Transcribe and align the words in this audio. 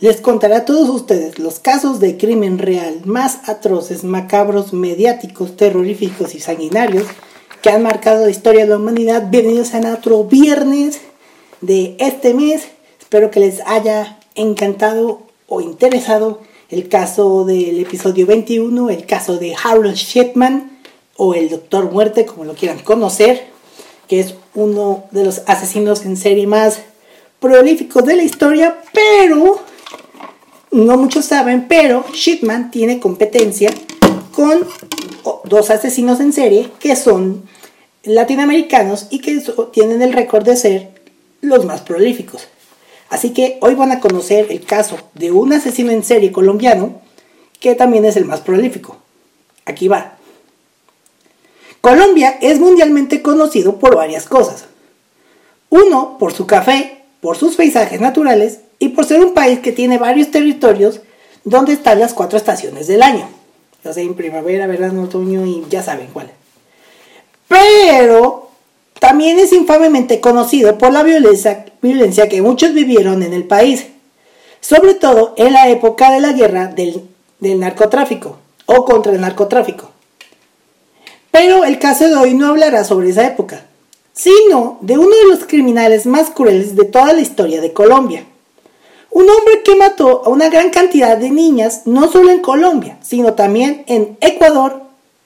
les 0.00 0.20
contaré 0.20 0.54
a 0.54 0.64
todos 0.64 0.88
ustedes 0.88 1.40
los 1.40 1.58
casos 1.58 1.98
de 1.98 2.16
crimen 2.16 2.58
real 2.58 3.00
más 3.04 3.48
atroces, 3.48 4.04
macabros, 4.04 4.72
mediáticos, 4.72 5.56
terroríficos 5.56 6.36
y 6.36 6.40
sanguinarios 6.40 7.04
que 7.62 7.70
han 7.70 7.82
marcado 7.82 8.24
la 8.24 8.30
historia 8.30 8.62
de 8.62 8.70
la 8.70 8.76
humanidad. 8.76 9.28
Bienvenidos 9.28 9.74
a 9.74 9.92
otro 9.92 10.22
viernes 10.22 11.00
de 11.60 11.96
este 11.98 12.32
mes. 12.32 12.68
Espero 13.00 13.32
que 13.32 13.40
les 13.40 13.60
haya 13.66 14.20
encantado 14.36 15.22
o 15.48 15.60
interesado 15.60 16.42
el 16.70 16.88
caso 16.88 17.44
del 17.44 17.80
episodio 17.80 18.24
21, 18.26 18.90
el 18.90 19.04
caso 19.04 19.36
de 19.36 19.56
Harold 19.60 19.96
Shipman 19.96 20.78
o 21.16 21.34
el 21.34 21.48
Doctor 21.48 21.90
Muerte, 21.90 22.24
como 22.24 22.44
lo 22.44 22.54
quieran 22.54 22.78
conocer, 22.78 23.48
que 24.06 24.20
es 24.20 24.34
uno 24.54 25.06
de 25.10 25.24
los 25.24 25.42
asesinos 25.46 26.04
en 26.04 26.16
serie 26.16 26.46
más 26.46 26.82
prolíficos 27.40 28.04
de 28.04 28.14
la 28.14 28.22
historia, 28.22 28.78
pero 28.92 29.66
no 30.70 30.96
muchos 30.96 31.24
saben, 31.24 31.66
pero 31.68 32.04
Shipman 32.12 32.70
tiene 32.70 33.00
competencia 33.00 33.70
con 34.32 34.66
dos 35.44 35.70
asesinos 35.70 36.20
en 36.20 36.32
serie 36.32 36.70
que 36.78 36.96
son 36.96 37.42
latinoamericanos 38.04 39.06
y 39.10 39.20
que 39.20 39.42
tienen 39.72 40.02
el 40.02 40.12
récord 40.12 40.44
de 40.44 40.56
ser 40.56 40.90
los 41.40 41.64
más 41.64 41.80
prolíficos. 41.82 42.48
Así 43.10 43.30
que 43.30 43.58
hoy 43.60 43.74
van 43.74 43.92
a 43.92 44.00
conocer 44.00 44.46
el 44.50 44.64
caso 44.64 44.98
de 45.14 45.32
un 45.32 45.52
asesino 45.52 45.90
en 45.90 46.04
serie 46.04 46.32
colombiano 46.32 47.00
que 47.60 47.74
también 47.74 48.04
es 48.04 48.16
el 48.16 48.24
más 48.24 48.40
prolífico. 48.40 48.98
Aquí 49.64 49.88
va. 49.88 50.16
Colombia 51.80 52.38
es 52.40 52.60
mundialmente 52.60 53.22
conocido 53.22 53.78
por 53.78 53.96
varias 53.96 54.26
cosas. 54.26 54.66
Uno, 55.70 56.16
por 56.18 56.32
su 56.32 56.46
café, 56.46 57.02
por 57.20 57.36
sus 57.36 57.56
paisajes 57.56 58.00
naturales 58.00 58.60
y 58.78 58.90
por 58.90 59.04
ser 59.04 59.24
un 59.24 59.34
país 59.34 59.60
que 59.60 59.72
tiene 59.72 59.98
varios 59.98 60.30
territorios 60.30 61.00
donde 61.44 61.72
están 61.72 61.98
las 61.98 62.14
cuatro 62.14 62.36
estaciones 62.36 62.86
del 62.86 63.02
año. 63.02 63.28
O 63.84 63.92
sea, 63.92 64.02
en 64.02 64.14
primavera, 64.14 64.66
verano, 64.66 65.04
otoño 65.04 65.46
y 65.46 65.64
ya 65.68 65.82
saben 65.82 66.08
cuál. 66.12 66.30
Pero 67.48 68.50
también 69.00 69.38
es 69.38 69.52
infamemente 69.52 70.20
conocido 70.20 70.76
por 70.78 70.92
la 70.92 71.02
violencia, 71.02 71.64
que 72.28 72.42
muchos 72.42 72.74
vivieron 72.74 73.22
en 73.22 73.32
el 73.32 73.44
país, 73.44 73.86
sobre 74.60 74.94
todo 74.94 75.34
en 75.36 75.52
la 75.52 75.68
época 75.68 76.10
de 76.10 76.20
la 76.20 76.32
guerra 76.32 76.68
del 76.68 77.60
narcotráfico 77.60 78.38
o 78.66 78.84
contra 78.84 79.12
el 79.12 79.20
narcotráfico. 79.20 79.90
Pero 81.30 81.64
el 81.64 81.78
caso 81.78 82.08
de 82.08 82.16
hoy 82.16 82.34
no 82.34 82.48
hablará 82.48 82.84
sobre 82.84 83.10
esa 83.10 83.26
época, 83.26 83.64
sino 84.12 84.78
de 84.80 84.98
uno 84.98 85.16
de 85.16 85.28
los 85.30 85.46
criminales 85.46 86.04
más 86.04 86.30
crueles 86.30 86.74
de 86.74 86.84
toda 86.84 87.12
la 87.12 87.20
historia 87.20 87.60
de 87.60 87.72
Colombia 87.72 88.24
un 89.10 89.28
hombre 89.28 89.62
que 89.64 89.76
mató 89.76 90.22
a 90.24 90.28
una 90.28 90.48
gran 90.48 90.70
cantidad 90.70 91.16
de 91.16 91.30
niñas, 91.30 91.82
no 91.86 92.10
solo 92.10 92.30
en 92.30 92.40
Colombia, 92.40 92.98
sino 93.02 93.34
también 93.34 93.84
en 93.86 94.16
Ecuador 94.20 94.82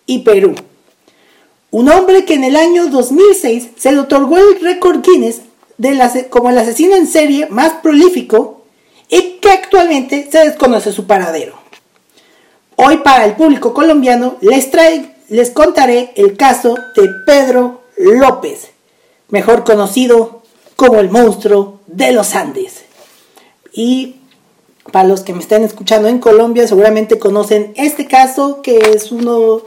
y 0.06 0.20
Perú. 0.20 0.54
Un 1.70 1.88
hombre 1.88 2.24
que 2.24 2.34
en 2.34 2.44
el 2.44 2.56
año 2.56 2.88
2006 2.88 3.68
se 3.76 3.92
le 3.92 4.00
otorgó 4.00 4.38
el 4.38 4.60
récord 4.60 5.02
Guinness 5.02 5.42
como 6.30 6.50
el 6.50 6.58
asesino 6.58 6.96
en 6.96 7.06
serie 7.06 7.46
más 7.48 7.72
prolífico 7.82 8.62
y 9.08 9.38
que 9.40 9.50
actualmente 9.50 10.28
se 10.30 10.38
desconoce 10.38 10.92
su 10.92 11.06
paradero. 11.06 11.54
Hoy 12.76 12.98
para 12.98 13.24
el 13.24 13.34
público 13.34 13.74
colombiano 13.74 14.36
les, 14.40 14.70
les 15.28 15.50
contaré 15.50 16.12
el 16.16 16.36
caso 16.36 16.76
de 16.96 17.08
Pedro 17.26 17.82
López, 17.96 18.68
mejor 19.28 19.64
conocido 19.64 20.42
como 20.76 20.98
el 20.98 21.10
monstruo 21.10 21.80
de 21.86 22.12
los 22.12 22.34
Andes. 22.34 22.81
Y 23.72 24.16
para 24.90 25.08
los 25.08 25.22
que 25.22 25.32
me 25.32 25.40
estén 25.40 25.64
escuchando 25.64 26.08
en 26.08 26.18
Colombia, 26.18 26.66
seguramente 26.66 27.18
conocen 27.18 27.72
este 27.76 28.06
caso 28.06 28.62
que 28.62 28.78
es 28.94 29.12
uno 29.12 29.62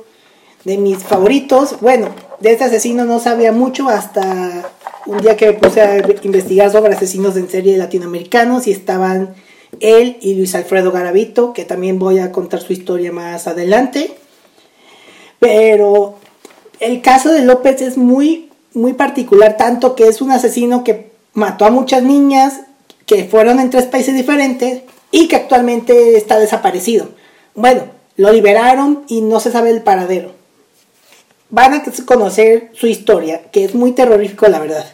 de 0.65 0.77
mis 0.77 1.03
favoritos. 1.03 1.79
Bueno, 1.79 2.09
de 2.39 2.51
este 2.51 2.65
asesino 2.65 3.05
no 3.05 3.19
sabía 3.19 3.51
mucho 3.51 3.87
hasta 3.87 4.69
un 5.05 5.19
día 5.19 5.37
que 5.37 5.47
me 5.47 5.53
puse 5.53 5.81
a 5.81 5.97
investigar 6.23 6.71
sobre 6.71 6.93
asesinos 6.93 7.37
en 7.37 7.49
serie 7.49 7.77
latinoamericanos 7.77 8.67
y 8.67 8.71
estaban 8.71 9.35
él 9.79 10.17
y 10.21 10.35
Luis 10.35 10.55
Alfredo 10.55 10.91
Garavito, 10.91 11.53
que 11.53 11.65
también 11.65 11.99
voy 11.99 12.19
a 12.19 12.31
contar 12.31 12.61
su 12.61 12.73
historia 12.73 13.11
más 13.11 13.47
adelante. 13.47 14.15
Pero 15.39 16.15
el 16.79 17.01
caso 17.01 17.31
de 17.31 17.43
López 17.43 17.81
es 17.81 17.97
muy, 17.97 18.49
muy 18.73 18.93
particular, 18.93 19.57
tanto 19.57 19.95
que 19.95 20.07
es 20.07 20.21
un 20.21 20.31
asesino 20.31 20.83
que 20.83 21.11
mató 21.33 21.65
a 21.65 21.71
muchas 21.71 22.03
niñas, 22.03 22.61
que 23.05 23.25
fueron 23.25 23.59
en 23.59 23.69
tres 23.69 23.85
países 23.85 24.15
diferentes 24.15 24.81
y 25.11 25.27
que 25.27 25.35
actualmente 25.35 26.17
está 26.17 26.39
desaparecido. 26.39 27.09
Bueno, 27.53 27.83
lo 28.17 28.31
liberaron 28.31 29.03
y 29.07 29.21
no 29.21 29.39
se 29.39 29.51
sabe 29.51 29.69
el 29.69 29.81
paradero. 29.81 30.31
Van 31.49 31.73
a 31.73 31.83
conocer 32.05 32.71
su 32.73 32.87
historia, 32.87 33.43
que 33.51 33.63
es 33.63 33.75
muy 33.75 33.91
terrorífico 33.91 34.47
la 34.47 34.59
verdad. 34.59 34.85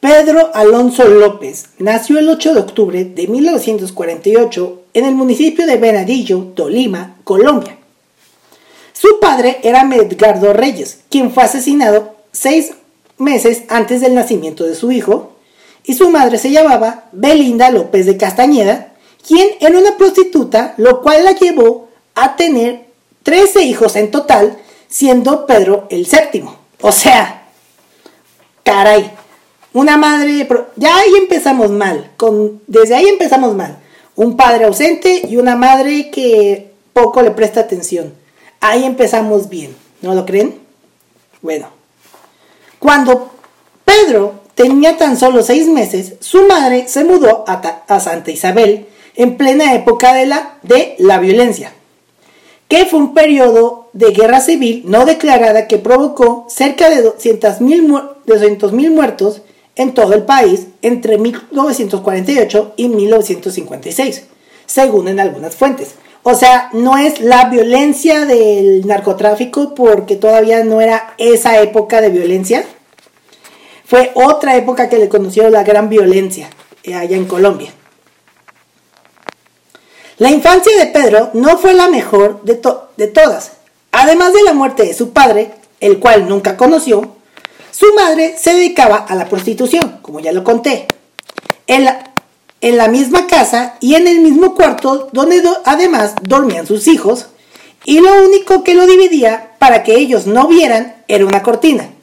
Pedro 0.00 0.50
Alonso 0.54 1.08
López 1.08 1.70
nació 1.78 2.18
el 2.18 2.28
8 2.28 2.54
de 2.54 2.60
octubre 2.60 3.04
de 3.04 3.26
1948 3.26 4.82
en 4.92 5.04
el 5.06 5.14
municipio 5.14 5.66
de 5.66 5.76
Venadillo, 5.76 6.52
Tolima, 6.54 7.16
Colombia. 7.24 7.78
Su 8.92 9.18
padre 9.18 9.60
era 9.62 9.84
Medgardo 9.84 10.52
Reyes, 10.52 11.00
quien 11.10 11.32
fue 11.32 11.42
asesinado 11.42 12.14
seis 12.32 12.72
meses 13.18 13.62
antes 13.68 14.00
del 14.00 14.14
nacimiento 14.14 14.64
de 14.64 14.74
su 14.74 14.92
hijo, 14.92 15.33
y 15.84 15.94
su 15.94 16.10
madre 16.10 16.38
se 16.38 16.50
llamaba 16.50 17.04
Belinda 17.12 17.70
López 17.70 18.06
de 18.06 18.16
Castañeda, 18.16 18.92
quien 19.26 19.48
era 19.60 19.78
una 19.78 19.96
prostituta, 19.96 20.74
lo 20.78 21.02
cual 21.02 21.24
la 21.24 21.32
llevó 21.32 21.88
a 22.14 22.36
tener 22.36 22.86
13 23.22 23.62
hijos 23.62 23.96
en 23.96 24.10
total, 24.10 24.58
siendo 24.88 25.46
Pedro 25.46 25.86
el 25.90 26.06
séptimo. 26.06 26.56
O 26.80 26.92
sea, 26.92 27.48
caray, 28.62 29.10
una 29.72 29.96
madre, 29.96 30.46
ya 30.76 30.96
ahí 30.96 31.14
empezamos 31.18 31.70
mal, 31.70 32.12
con, 32.16 32.62
desde 32.66 32.94
ahí 32.94 33.08
empezamos 33.08 33.54
mal. 33.54 33.78
Un 34.16 34.36
padre 34.36 34.66
ausente 34.66 35.22
y 35.28 35.36
una 35.36 35.56
madre 35.56 36.10
que 36.10 36.70
poco 36.92 37.22
le 37.22 37.32
presta 37.32 37.60
atención. 37.60 38.14
Ahí 38.60 38.84
empezamos 38.84 39.48
bien, 39.48 39.76
¿no 40.00 40.14
lo 40.14 40.24
creen? 40.24 40.60
Bueno, 41.42 41.68
cuando 42.78 43.30
Pedro 43.84 44.43
tenía 44.54 44.96
tan 44.96 45.16
solo 45.16 45.42
seis 45.42 45.66
meses, 45.68 46.14
su 46.20 46.46
madre 46.46 46.86
se 46.88 47.04
mudó 47.04 47.44
a, 47.46 48.00
Santa 48.00 48.30
Isabel 48.30 48.86
en 49.16 49.36
plena 49.36 49.74
época 49.74 50.14
de 50.14 50.26
la, 50.26 50.58
de 50.62 50.94
la 50.98 51.18
violencia, 51.18 51.72
que 52.68 52.86
fue 52.86 52.98
un 52.98 53.14
periodo 53.14 53.88
de 53.92 54.10
guerra 54.10 54.40
civil 54.40 54.82
no 54.86 55.04
declarada 55.06 55.68
que 55.68 55.78
provocó 55.78 56.46
cerca 56.48 56.90
de 56.90 57.04
200.000 57.04 58.90
muertos 58.90 59.42
en 59.76 59.94
todo 59.94 60.14
el 60.14 60.22
país 60.22 60.66
entre 60.82 61.18
1948 61.18 62.74
y 62.76 62.88
1956, 62.88 64.24
según 64.66 65.08
en 65.08 65.20
algunas 65.20 65.54
fuentes. 65.54 65.94
O 66.22 66.34
sea, 66.34 66.70
no 66.72 66.96
es 66.96 67.20
la 67.20 67.50
violencia 67.50 68.24
del 68.24 68.86
narcotráfico 68.86 69.74
porque 69.74 70.16
todavía 70.16 70.64
no 70.64 70.80
era 70.80 71.14
esa 71.18 71.60
época 71.60 72.00
de 72.00 72.08
violencia, 72.08 72.64
fue 73.94 74.10
otra 74.14 74.56
época 74.56 74.88
que 74.88 74.98
le 74.98 75.08
conoció 75.08 75.48
la 75.50 75.62
gran 75.62 75.88
violencia 75.88 76.50
eh, 76.82 76.96
allá 76.96 77.16
en 77.16 77.26
Colombia. 77.26 77.72
La 80.18 80.32
infancia 80.32 80.76
de 80.76 80.86
Pedro 80.86 81.30
no 81.34 81.58
fue 81.58 81.74
la 81.74 81.86
mejor 81.86 82.42
de, 82.42 82.60
de 82.96 83.06
todas. 83.06 83.52
Además 83.92 84.32
de 84.32 84.42
la 84.42 84.52
muerte 84.52 84.82
de 84.82 84.94
su 84.94 85.12
padre, 85.12 85.52
el 85.78 86.00
cual 86.00 86.28
nunca 86.28 86.56
conoció, 86.56 87.14
su 87.70 87.86
madre 87.94 88.34
se 88.36 88.54
dedicaba 88.54 88.96
a 88.96 89.14
la 89.14 89.28
prostitución, 89.28 90.00
como 90.02 90.18
ya 90.18 90.32
lo 90.32 90.42
conté. 90.42 90.88
En 91.68 91.84
la, 91.84 92.14
en 92.62 92.76
la 92.76 92.88
misma 92.88 93.28
casa 93.28 93.76
y 93.78 93.94
en 93.94 94.08
el 94.08 94.18
mismo 94.18 94.56
cuarto 94.56 95.08
donde 95.12 95.40
además 95.64 96.16
dormían 96.20 96.66
sus 96.66 96.88
hijos, 96.88 97.26
y 97.84 98.00
lo 98.00 98.24
único 98.24 98.64
que 98.64 98.74
lo 98.74 98.88
dividía 98.88 99.52
para 99.60 99.84
que 99.84 99.94
ellos 99.94 100.26
no 100.26 100.48
vieran 100.48 100.96
era 101.06 101.24
una 101.24 101.44
cortina. 101.44 101.93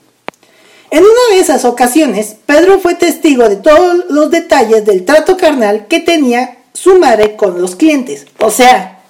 En 0.91 1.03
una 1.03 1.35
de 1.35 1.39
esas 1.39 1.63
ocasiones, 1.63 2.35
Pedro 2.45 2.77
fue 2.79 2.95
testigo 2.95 3.47
de 3.47 3.55
todos 3.55 4.03
los 4.09 4.29
detalles 4.29 4.85
del 4.85 5.05
trato 5.05 5.37
carnal 5.37 5.87
que 5.87 6.01
tenía 6.01 6.57
su 6.73 6.99
madre 6.99 7.37
con 7.37 7.61
los 7.61 7.77
clientes. 7.77 8.27
O 8.39 8.51
sea, 8.51 9.01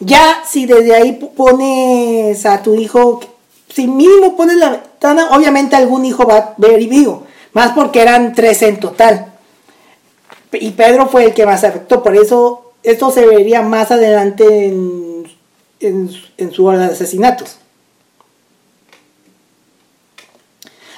ya 0.00 0.42
si 0.48 0.64
desde 0.64 0.94
ahí 0.94 1.12
pones 1.36 2.46
a 2.46 2.62
tu 2.62 2.76
hijo, 2.76 3.20
si 3.68 3.86
mínimo 3.86 4.38
pones 4.38 4.56
la 4.56 4.70
ventana, 4.70 5.28
obviamente 5.32 5.76
algún 5.76 6.06
hijo 6.06 6.26
va 6.26 6.36
a 6.38 6.54
ver 6.56 6.80
y 6.80 6.86
vivo, 6.86 7.26
más 7.52 7.72
porque 7.72 8.00
eran 8.00 8.34
tres 8.34 8.62
en 8.62 8.80
total. 8.80 9.34
Y 10.52 10.70
Pedro 10.70 11.08
fue 11.08 11.26
el 11.26 11.34
que 11.34 11.44
más 11.44 11.62
afectó, 11.62 12.02
por 12.02 12.16
eso 12.16 12.72
esto 12.82 13.10
se 13.10 13.26
vería 13.26 13.60
más 13.60 13.90
adelante 13.90 14.64
en, 14.64 15.30
en, 15.80 16.10
en 16.38 16.52
su 16.52 16.64
hora 16.64 16.86
de 16.86 16.94
asesinatos. 16.94 17.58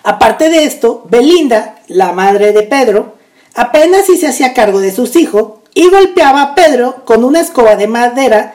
Aparte 0.02 0.48
de 0.48 0.64
esto, 0.64 1.04
Belinda, 1.08 1.80
la 1.88 2.12
madre 2.12 2.52
de 2.52 2.62
Pedro, 2.62 3.14
apenas 3.54 4.06
si 4.06 4.16
se 4.16 4.28
hacía 4.28 4.54
cargo 4.54 4.80
de 4.80 4.92
sus 4.92 5.16
hijos 5.16 5.60
y 5.74 5.88
golpeaba 5.88 6.42
a 6.42 6.54
Pedro 6.54 7.04
con 7.04 7.24
una 7.24 7.40
escoba 7.40 7.76
de 7.76 7.86
madera, 7.86 8.54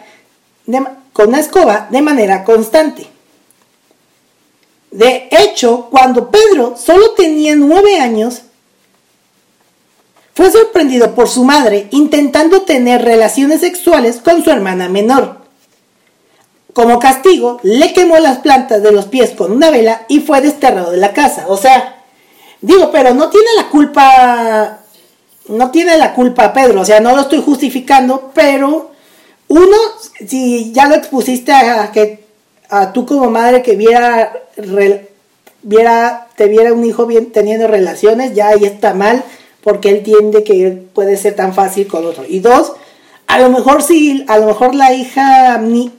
con 1.13 1.29
una 1.29 1.39
escoba 1.39 1.87
de 1.91 2.01
manera 2.01 2.43
constante. 2.43 3.07
De 4.91 5.27
hecho, 5.31 5.87
cuando 5.91 6.31
Pedro 6.31 6.75
solo 6.77 7.11
tenía 7.11 7.55
nueve 7.55 7.99
años, 7.99 8.43
fue 10.33 10.51
sorprendido 10.51 11.15
por 11.15 11.27
su 11.27 11.43
madre 11.43 11.87
intentando 11.91 12.63
tener 12.63 13.03
relaciones 13.03 13.61
sexuales 13.61 14.19
con 14.23 14.43
su 14.43 14.51
hermana 14.51 14.89
menor. 14.89 15.44
Como 16.75 16.99
castigo, 16.99 17.59
le 17.63 17.93
quemó 17.93 18.19
las 18.19 18.39
plantas 18.39 18.83
de 18.83 18.91
los 18.91 19.05
pies 19.05 19.31
con 19.31 19.53
una 19.53 19.71
vela 19.71 20.01
y 20.09 20.19
fue 20.19 20.41
desterrado 20.41 20.91
de 20.91 20.97
la 20.97 21.13
casa. 21.13 21.45
O 21.47 21.55
sea, 21.55 22.03
digo, 22.59 22.91
pero 22.91 23.13
no 23.13 23.29
tiene 23.29 23.47
la 23.55 23.69
culpa, 23.69 24.79
no 25.47 25.71
tiene 25.71 25.97
la 25.97 26.13
culpa 26.13 26.51
Pedro, 26.51 26.81
o 26.81 26.85
sea, 26.85 26.99
no 26.99 27.15
lo 27.15 27.21
estoy 27.21 27.41
justificando, 27.41 28.31
pero 28.33 28.91
uno, 29.47 29.77
si 30.27 30.73
ya 30.73 30.87
lo 30.87 30.95
expusiste 30.95 31.53
a 31.53 31.91
que 31.93 32.25
a 32.69 32.91
tú 32.91 33.05
como 33.05 33.29
madre 33.29 33.61
que 33.61 33.77
viera, 33.77 34.33
viera 35.61 36.27
te 36.35 36.47
viera 36.47 36.73
un 36.73 36.83
hijo 36.83 37.05
bien 37.05 37.31
teniendo 37.31 37.67
relaciones, 37.67 38.33
ya 38.33 38.49
ahí 38.49 38.65
está 38.65 38.93
mal, 38.93 39.23
porque 39.63 39.89
él 39.89 39.97
entiende 39.97 40.43
que 40.43 40.71
puede 40.93 41.15
ser 41.15 41.35
tan 41.35 41.53
fácil 41.53 41.87
con 41.87 42.05
otro. 42.05 42.25
Y 42.27 42.39
dos, 42.39 42.73
a 43.27 43.39
lo 43.39 43.49
mejor 43.49 43.81
sí, 43.81 44.25
a 44.27 44.37
lo 44.37 44.47
mejor 44.47 44.75
la 44.75 44.93
hija 44.93 45.57
ni 45.57 45.93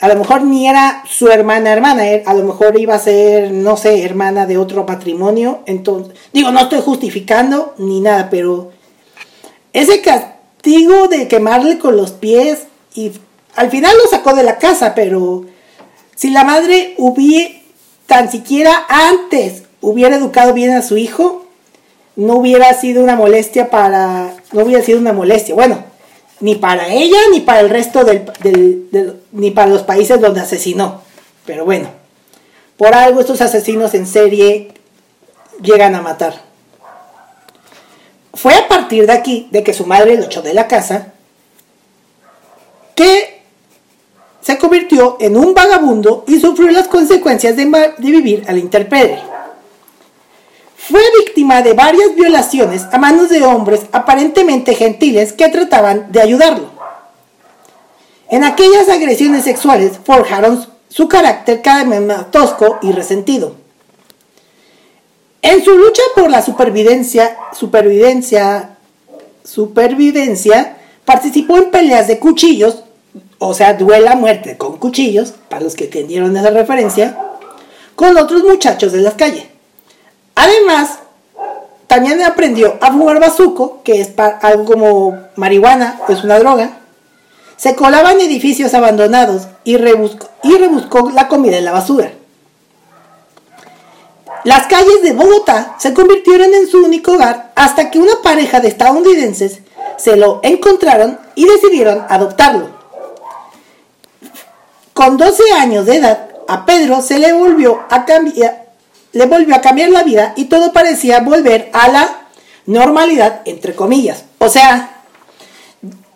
a 0.00 0.08
lo 0.08 0.16
mejor 0.16 0.42
ni 0.42 0.68
era 0.68 1.02
su 1.08 1.28
hermana 1.28 1.72
hermana, 1.72 2.06
eh, 2.08 2.22
a 2.26 2.34
lo 2.34 2.44
mejor 2.44 2.78
iba 2.78 2.94
a 2.94 2.98
ser, 2.98 3.52
no 3.52 3.76
sé, 3.76 4.04
hermana 4.04 4.46
de 4.46 4.58
otro 4.58 4.84
matrimonio. 4.84 5.60
Entonces, 5.66 6.14
digo, 6.32 6.50
no 6.50 6.60
estoy 6.60 6.80
justificando 6.80 7.74
ni 7.78 8.00
nada, 8.00 8.28
pero 8.30 8.72
ese 9.72 10.00
castigo 10.00 11.08
de 11.08 11.28
quemarle 11.28 11.78
con 11.78 11.96
los 11.96 12.12
pies 12.12 12.64
y 12.94 13.12
al 13.54 13.70
final 13.70 13.96
lo 13.96 14.08
sacó 14.08 14.34
de 14.34 14.42
la 14.42 14.58
casa, 14.58 14.94
pero 14.94 15.46
si 16.16 16.30
la 16.30 16.44
madre 16.44 16.94
hubiera, 16.98 17.54
tan 18.06 18.30
siquiera 18.30 18.84
antes 18.88 19.64
hubiera 19.80 20.16
educado 20.16 20.52
bien 20.52 20.72
a 20.72 20.82
su 20.82 20.96
hijo, 20.96 21.46
no 22.16 22.34
hubiera 22.34 22.72
sido 22.74 23.02
una 23.02 23.16
molestia 23.16 23.70
para, 23.70 24.34
no 24.52 24.64
hubiera 24.64 24.82
sido 24.82 24.98
una 24.98 25.12
molestia. 25.12 25.54
Bueno, 25.54 25.84
ni 26.40 26.56
para 26.56 26.88
ella 26.88 27.18
ni 27.30 27.40
para 27.40 27.60
el 27.60 27.70
resto 27.70 28.04
del, 28.04 29.20
ni 29.32 29.50
para 29.50 29.70
los 29.70 29.82
países 29.82 30.20
donde 30.20 30.40
asesinó. 30.40 31.02
Pero 31.46 31.64
bueno, 31.64 31.88
por 32.76 32.94
algo 32.94 33.20
estos 33.20 33.40
asesinos 33.40 33.94
en 33.94 34.06
serie 34.06 34.72
llegan 35.62 35.94
a 35.94 36.02
matar. 36.02 36.42
Fue 38.34 38.54
a 38.54 38.66
partir 38.66 39.06
de 39.06 39.12
aquí, 39.12 39.48
de 39.52 39.62
que 39.62 39.72
su 39.72 39.86
madre 39.86 40.16
lo 40.16 40.24
echó 40.24 40.42
de 40.42 40.54
la 40.54 40.66
casa, 40.66 41.12
que 42.94 43.42
se 44.40 44.58
convirtió 44.58 45.16
en 45.20 45.36
un 45.36 45.54
vagabundo 45.54 46.24
y 46.26 46.40
sufrió 46.40 46.70
las 46.70 46.88
consecuencias 46.88 47.56
de, 47.56 47.64
de 47.64 48.10
vivir 48.10 48.44
al 48.48 48.58
interpedre. 48.58 49.33
Fue 50.88 51.00
víctima 51.18 51.62
de 51.62 51.72
varias 51.72 52.14
violaciones 52.14 52.82
a 52.92 52.98
manos 52.98 53.30
de 53.30 53.42
hombres 53.42 53.86
aparentemente 53.92 54.74
gentiles 54.74 55.32
que 55.32 55.48
trataban 55.48 56.12
de 56.12 56.20
ayudarlo. 56.20 56.68
En 58.28 58.44
aquellas 58.44 58.90
agresiones 58.90 59.44
sexuales 59.44 59.98
forjaron 60.04 60.66
su 60.88 61.08
carácter 61.08 61.62
cada 61.62 61.84
vez 61.84 62.02
más 62.02 62.30
tosco 62.30 62.78
y 62.82 62.92
resentido. 62.92 63.54
En 65.40 65.64
su 65.64 65.74
lucha 65.74 66.02
por 66.14 66.30
la 66.30 66.42
supervivencia, 66.42 67.34
supervivencia, 67.54 68.76
supervivencia, 69.42 70.76
participó 71.06 71.56
en 71.56 71.70
peleas 71.70 72.08
de 72.08 72.18
cuchillos, 72.18 72.84
o 73.38 73.54
sea, 73.54 73.72
duela 73.72 74.16
muerte 74.16 74.58
con 74.58 74.76
cuchillos, 74.76 75.32
para 75.48 75.62
los 75.62 75.76
que 75.76 75.84
entendieron 75.84 76.36
esa 76.36 76.50
referencia, 76.50 77.18
con 77.94 78.18
otros 78.18 78.42
muchachos 78.42 78.92
de 78.92 79.00
las 79.00 79.14
calles. 79.14 79.53
Además, 80.34 80.98
también 81.86 82.22
aprendió 82.22 82.76
a 82.80 82.92
fumar 82.92 83.20
bazuco, 83.20 83.82
que 83.82 84.00
es 84.00 84.12
algo 84.18 84.64
como 84.64 85.18
marihuana, 85.36 86.00
es 86.08 86.24
una 86.24 86.38
droga. 86.38 86.78
Se 87.56 87.76
colaba 87.76 88.12
en 88.12 88.20
edificios 88.20 88.74
abandonados 88.74 89.48
y 89.62 89.76
rebuscó, 89.76 90.28
y 90.42 90.56
rebuscó 90.56 91.10
la 91.10 91.28
comida 91.28 91.56
en 91.56 91.64
la 91.64 91.72
basura. 91.72 92.12
Las 94.44 94.66
calles 94.66 95.02
de 95.02 95.12
Bogotá 95.12 95.76
se 95.78 95.94
convirtieron 95.94 96.52
en 96.52 96.68
su 96.68 96.84
único 96.84 97.12
hogar 97.12 97.52
hasta 97.54 97.90
que 97.90 97.98
una 97.98 98.20
pareja 98.22 98.60
de 98.60 98.68
estadounidenses 98.68 99.60
se 99.96 100.16
lo 100.16 100.40
encontraron 100.42 101.18
y 101.34 101.46
decidieron 101.46 102.04
adoptarlo. 102.08 102.68
Con 104.92 105.16
12 105.16 105.42
años 105.58 105.86
de 105.86 105.96
edad, 105.96 106.28
a 106.46 106.66
Pedro 106.66 107.00
se 107.00 107.18
le 107.18 107.32
volvió 107.32 107.80
a 107.88 108.04
cambiar, 108.04 108.63
le 109.14 109.26
volvió 109.26 109.54
a 109.54 109.60
cambiar 109.60 109.90
la 109.90 110.02
vida 110.02 110.34
y 110.36 110.46
todo 110.46 110.72
parecía 110.72 111.20
volver 111.20 111.70
a 111.72 111.88
la 111.88 112.28
normalidad, 112.66 113.42
entre 113.44 113.74
comillas. 113.74 114.24
O 114.38 114.48
sea, 114.48 115.02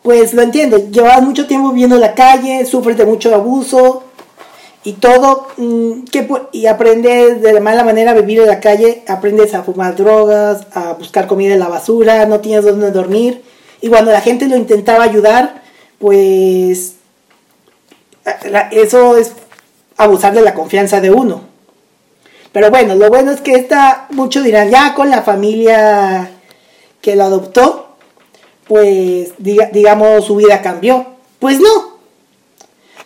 pues 0.02 0.34
lo 0.34 0.42
entiendo, 0.42 0.90
llevas 0.90 1.22
mucho 1.22 1.46
tiempo 1.46 1.70
viviendo 1.70 1.94
en 1.94 2.02
la 2.02 2.14
calle, 2.14 2.66
sufres 2.66 2.96
de 2.96 3.06
mucho 3.06 3.34
abuso 3.34 4.04
y 4.84 4.94
todo, 4.94 5.48
mm, 5.56 6.04
que, 6.04 6.28
y 6.52 6.66
aprendes 6.66 7.42
de 7.42 7.60
mala 7.60 7.84
manera 7.84 8.12
a 8.12 8.14
vivir 8.14 8.40
en 8.40 8.46
la 8.46 8.60
calle, 8.60 9.04
aprendes 9.06 9.54
a 9.54 9.62
fumar 9.62 9.96
drogas, 9.96 10.66
a 10.72 10.94
buscar 10.94 11.26
comida 11.26 11.54
en 11.54 11.60
la 11.60 11.68
basura, 11.68 12.26
no 12.26 12.40
tienes 12.40 12.64
dónde 12.64 12.90
dormir. 12.90 13.42
Y 13.80 13.88
cuando 13.88 14.10
la 14.10 14.20
gente 14.20 14.46
lo 14.48 14.56
intentaba 14.56 15.04
ayudar, 15.04 15.62
pues 15.98 16.94
eso 18.70 19.16
es 19.16 19.32
abusar 19.96 20.34
de 20.34 20.42
la 20.42 20.54
confianza 20.54 21.00
de 21.00 21.10
uno. 21.10 21.47
Pero 22.52 22.70
bueno, 22.70 22.94
lo 22.94 23.08
bueno 23.08 23.30
es 23.30 23.40
que 23.40 23.52
está, 23.52 24.06
muchos 24.10 24.44
dirán, 24.44 24.70
ya 24.70 24.94
con 24.94 25.10
la 25.10 25.22
familia 25.22 26.30
que 27.00 27.14
lo 27.14 27.24
adoptó, 27.24 27.96
pues 28.66 29.32
digamos 29.38 30.24
su 30.24 30.36
vida 30.36 30.62
cambió. 30.62 31.06
Pues 31.38 31.60
no. 31.60 31.98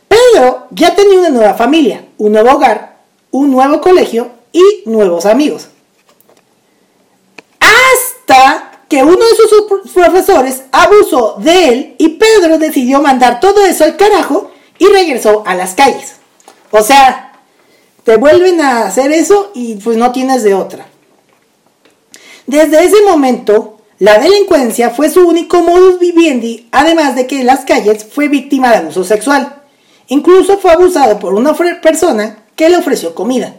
Pedro 0.09 0.67
ya 0.71 0.95
tenía 0.95 1.19
una 1.19 1.31
nueva 1.31 1.55
familia, 1.55 2.05
un 2.19 2.33
nuevo 2.33 2.53
hogar, 2.53 2.99
un 3.31 3.51
nuevo 3.51 3.81
colegio 3.81 4.31
y 4.53 4.83
nuevos 4.87 5.27
amigos. 5.27 5.69
Hasta 7.61 8.73
que 8.89 9.03
uno 9.03 9.17
de 9.17 9.37
sus 9.37 9.93
profesores 9.93 10.65
abusó 10.71 11.37
de 11.39 11.69
él 11.69 11.95
y 11.99 12.11
Pedro 12.11 12.59
decidió 12.59 13.01
mandar 13.01 13.41
todo 13.41 13.65
eso 13.65 13.85
al 13.85 13.97
carajo 13.97 14.51
y 14.79 14.87
regresó 14.87 15.43
a 15.47 15.55
las 15.55 15.75
calles. 15.75 16.17
O 16.71 16.83
sea, 16.83 17.32
te 18.05 18.17
vuelven 18.17 18.61
a 18.61 18.87
hacer 18.87 19.13
eso 19.13 19.51
y 19.55 19.77
pues 19.77 19.97
no 19.97 20.13
tienes 20.13 20.43
de 20.43 20.55
otra. 20.55 20.87
Desde 22.47 22.85
ese 22.85 23.01
momento, 23.03 23.79
la 23.99 24.19
delincuencia 24.19 24.91
fue 24.91 25.09
su 25.09 25.27
único 25.27 25.63
modus 25.63 26.01
vivendi, 26.01 26.69
además 26.73 27.15
de 27.15 27.27
que 27.27 27.41
en 27.41 27.47
las 27.47 27.65
calles 27.65 28.05
fue 28.05 28.29
víctima 28.29 28.71
de 28.71 28.79
abuso 28.79 29.05
sexual. 29.05 29.63
Incluso 30.09 30.59
fue 30.59 30.73
abusado 30.73 31.19
por 31.19 31.35
una 31.35 31.55
persona 31.55 32.45
que 32.57 32.69
le 32.69 32.77
ofreció 32.77 33.15
comida. 33.15 33.55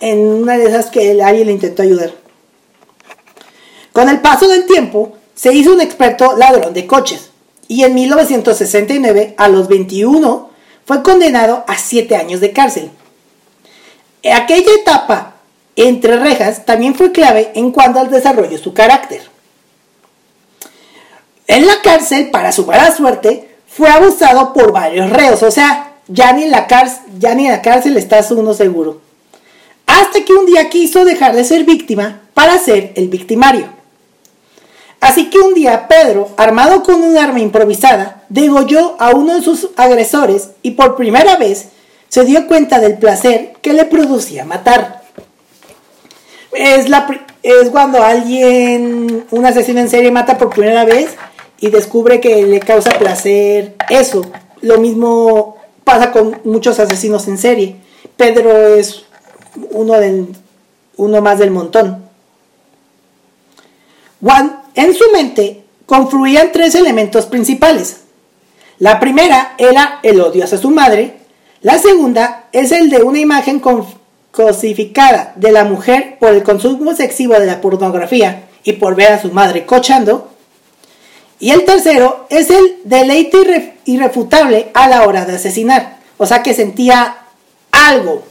En 0.00 0.20
una 0.20 0.56
de 0.56 0.66
esas 0.66 0.86
que 0.86 1.20
alguien 1.22 1.46
le 1.46 1.52
intentó 1.52 1.82
ayudar. 1.82 2.12
Con 3.92 4.08
el 4.08 4.20
paso 4.20 4.48
del 4.48 4.66
tiempo, 4.66 5.16
se 5.34 5.52
hizo 5.52 5.72
un 5.72 5.80
experto 5.80 6.36
ladrón 6.36 6.72
de 6.72 6.86
coches. 6.86 7.30
Y 7.66 7.82
en 7.82 7.94
1969, 7.94 9.34
a 9.36 9.48
los 9.48 9.68
21, 9.68 10.50
fue 10.84 11.02
condenado 11.02 11.64
a 11.66 11.76
7 11.78 12.14
años 12.16 12.40
de 12.40 12.52
cárcel 12.52 12.90
aquella 14.32 14.72
etapa 14.80 15.34
entre 15.76 16.18
rejas 16.18 16.64
también 16.64 16.94
fue 16.94 17.12
clave 17.12 17.52
en 17.54 17.70
cuanto 17.70 18.00
al 18.00 18.10
desarrollo 18.10 18.50
de 18.50 18.58
su 18.58 18.72
carácter. 18.72 19.22
En 21.46 21.66
la 21.66 21.82
cárcel, 21.82 22.30
para 22.30 22.52
su 22.52 22.64
mala 22.64 22.90
suerte, 22.94 23.56
fue 23.66 23.88
abusado 23.90 24.52
por 24.52 24.72
varios 24.72 25.10
reos, 25.10 25.42
o 25.42 25.50
sea, 25.50 25.94
ya 26.08 26.32
ni 26.32 26.44
en 26.44 26.50
la 26.50 26.66
cárcel, 26.66 27.02
ya 27.18 27.34
ni 27.34 27.46
en 27.46 27.52
la 27.52 27.62
cárcel 27.62 27.96
está 27.96 28.24
uno 28.30 28.54
seguro. 28.54 29.00
Hasta 29.86 30.24
que 30.24 30.32
un 30.32 30.46
día 30.46 30.70
quiso 30.70 31.04
dejar 31.04 31.34
de 31.34 31.44
ser 31.44 31.64
víctima 31.64 32.22
para 32.32 32.58
ser 32.58 32.92
el 32.96 33.08
victimario. 33.08 33.68
Así 35.00 35.28
que 35.28 35.38
un 35.38 35.52
día 35.52 35.86
Pedro, 35.86 36.30
armado 36.38 36.82
con 36.82 37.02
un 37.02 37.18
arma 37.18 37.40
improvisada, 37.40 38.24
degolló 38.30 38.96
a 38.98 39.10
uno 39.10 39.34
de 39.34 39.42
sus 39.42 39.68
agresores 39.76 40.50
y 40.62 40.72
por 40.72 40.96
primera 40.96 41.36
vez 41.36 41.66
se 42.08 42.24
dio 42.24 42.46
cuenta 42.46 42.80
del 42.80 42.98
placer 42.98 43.54
que 43.60 43.72
le 43.72 43.84
producía 43.84 44.44
matar. 44.44 45.02
Es, 46.52 46.88
la, 46.88 47.06
es 47.42 47.70
cuando 47.70 48.02
alguien, 48.02 49.26
un 49.30 49.46
asesino 49.46 49.80
en 49.80 49.88
serie, 49.88 50.10
mata 50.10 50.38
por 50.38 50.50
primera 50.50 50.84
vez 50.84 51.10
y 51.58 51.70
descubre 51.70 52.20
que 52.20 52.44
le 52.44 52.60
causa 52.60 52.98
placer 52.98 53.74
eso. 53.88 54.22
Lo 54.60 54.78
mismo 54.78 55.56
pasa 55.82 56.12
con 56.12 56.40
muchos 56.44 56.78
asesinos 56.80 57.26
en 57.28 57.38
serie. 57.38 57.76
Pedro 58.16 58.74
es 58.76 59.04
uno, 59.70 59.94
del, 59.94 60.28
uno 60.96 61.20
más 61.20 61.38
del 61.38 61.50
montón. 61.50 62.04
Juan, 64.20 64.62
en 64.74 64.94
su 64.94 65.04
mente 65.12 65.64
confluían 65.86 66.50
tres 66.52 66.74
elementos 66.74 67.26
principales. 67.26 68.00
La 68.78 68.98
primera 68.98 69.54
era 69.58 70.00
el 70.02 70.20
odio 70.20 70.44
hacia 70.44 70.58
su 70.58 70.70
madre, 70.70 71.18
la 71.64 71.78
segunda 71.78 72.44
es 72.52 72.72
el 72.72 72.90
de 72.90 73.02
una 73.02 73.18
imagen 73.18 73.58
cosificada 74.30 75.32
de 75.36 75.50
la 75.50 75.64
mujer 75.64 76.18
por 76.20 76.34
el 76.34 76.42
consumo 76.42 76.90
excesivo 76.90 77.32
de 77.40 77.46
la 77.46 77.62
pornografía 77.62 78.44
y 78.64 78.74
por 78.74 78.94
ver 78.94 79.12
a 79.12 79.22
su 79.22 79.32
madre 79.32 79.64
cochando. 79.64 80.28
Y 81.40 81.52
el 81.52 81.64
tercero 81.64 82.26
es 82.28 82.50
el 82.50 82.80
deleite 82.84 83.78
irrefutable 83.86 84.72
a 84.74 84.88
la 84.88 85.04
hora 85.04 85.24
de 85.24 85.36
asesinar. 85.36 86.00
O 86.18 86.26
sea 86.26 86.42
que 86.42 86.52
sentía 86.52 87.16
algo. 87.72 88.22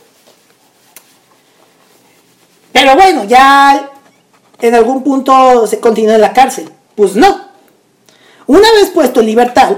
Pero 2.71 2.93
bueno, 2.93 3.23
ya 3.23 3.89
en 4.61 4.75
algún 4.75 5.03
punto 5.03 5.65
se 5.65 5.79
continúa 5.79 6.13
en 6.13 6.21
la 6.21 6.33
cárcel. 6.33 6.69
Pues 6.95 7.15
no. 7.15 7.47
Una 8.45 8.71
vez 8.73 8.91
puesto 8.93 9.21
en 9.21 9.25
libertad, 9.25 9.75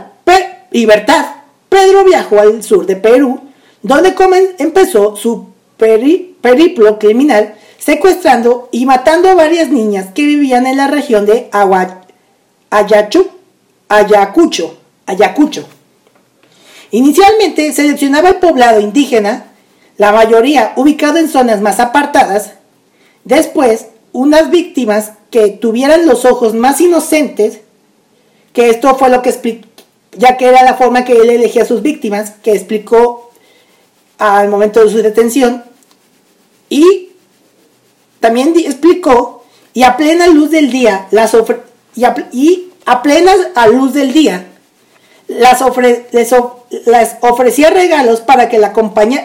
libertad, 0.71 1.25
Pedro 1.69 2.03
viajó 2.03 2.39
al 2.39 2.63
sur 2.63 2.85
de 2.85 2.95
Perú 2.95 3.41
donde 3.81 4.15
empezó 4.57 5.15
su 5.15 5.47
periplo 5.77 6.97
criminal 6.97 7.55
secuestrando 7.77 8.67
y 8.71 8.87
matando 8.87 9.29
a 9.29 9.35
varias 9.35 9.69
niñas 9.69 10.07
que 10.15 10.25
vivían 10.25 10.65
en 10.65 10.77
la 10.77 10.87
región 10.87 11.27
de 11.27 11.49
Ayacucho, 12.69 13.33
Ayacucho. 15.05 15.65
Inicialmente 16.89 17.71
seleccionaba 17.73 18.29
el 18.29 18.37
poblado 18.37 18.79
indígena, 18.79 19.51
la 19.97 20.11
mayoría 20.11 20.73
ubicado 20.77 21.19
en 21.19 21.29
zonas 21.29 21.61
más 21.61 21.79
apartadas. 21.79 22.53
Después, 23.23 23.87
unas 24.13 24.49
víctimas 24.49 25.11
que 25.29 25.49
tuvieran 25.49 26.07
los 26.07 26.25
ojos 26.25 26.55
más 26.55 26.81
inocentes, 26.81 27.59
que 28.53 28.69
esto 28.69 28.95
fue 28.95 29.09
lo 29.09 29.21
que 29.21 29.29
explicó, 29.29 29.67
ya 30.17 30.37
que 30.37 30.47
era 30.47 30.63
la 30.63 30.75
forma 30.75 31.05
que 31.05 31.13
él 31.13 31.29
elegía 31.29 31.63
a 31.63 31.65
sus 31.65 31.81
víctimas, 31.81 32.31
que 32.43 32.51
explicó 32.51 33.31
al 34.17 34.49
momento 34.49 34.83
de 34.83 34.91
su 34.91 34.97
detención 34.97 35.63
y 36.69 37.09
también 38.19 38.53
explicó 38.57 39.43
y 39.73 39.83
a 39.83 39.97
plena 39.97 40.27
luz 40.27 40.51
del 40.51 40.71
día 40.71 41.07
las 41.11 41.35
y, 41.95 42.03
a, 42.85 43.03
plena 43.03 43.33
luz 43.67 43.93
del 43.93 44.13
día 44.13 44.47
las, 45.27 45.63
les, 46.11 46.33
ofrecía 47.21 47.69
regalos 47.69 48.21
para 48.21 48.49
que, 48.49 48.57
la 48.57 48.73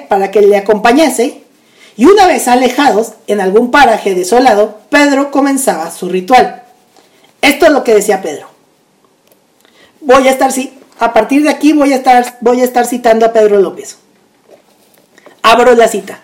para 0.08 0.30
que 0.30 0.40
le 0.40 0.56
acompañase 0.56 1.42
y 1.96 2.06
una 2.06 2.26
vez 2.26 2.48
alejados 2.48 3.12
en 3.26 3.40
algún 3.40 3.70
paraje 3.70 4.14
desolado, 4.14 4.78
Pedro 4.88 5.30
comenzaba 5.30 5.90
su 5.90 6.08
ritual. 6.08 6.62
Esto 7.42 7.66
es 7.66 7.72
lo 7.72 7.84
que 7.84 7.94
decía 7.94 8.22
Pedro. 8.22 8.46
Voy 10.00 10.26
a 10.26 10.30
estar, 10.30 10.50
a 11.00 11.14
partir 11.14 11.42
de 11.42 11.48
aquí 11.48 11.72
voy 11.72 11.94
a 11.94 11.96
estar, 11.96 12.36
voy 12.42 12.60
a 12.60 12.64
estar 12.64 12.86
citando 12.86 13.24
a 13.24 13.32
Pedro 13.32 13.58
López. 13.58 13.96
Abro 15.42 15.74
la 15.74 15.88
cita. 15.88 16.20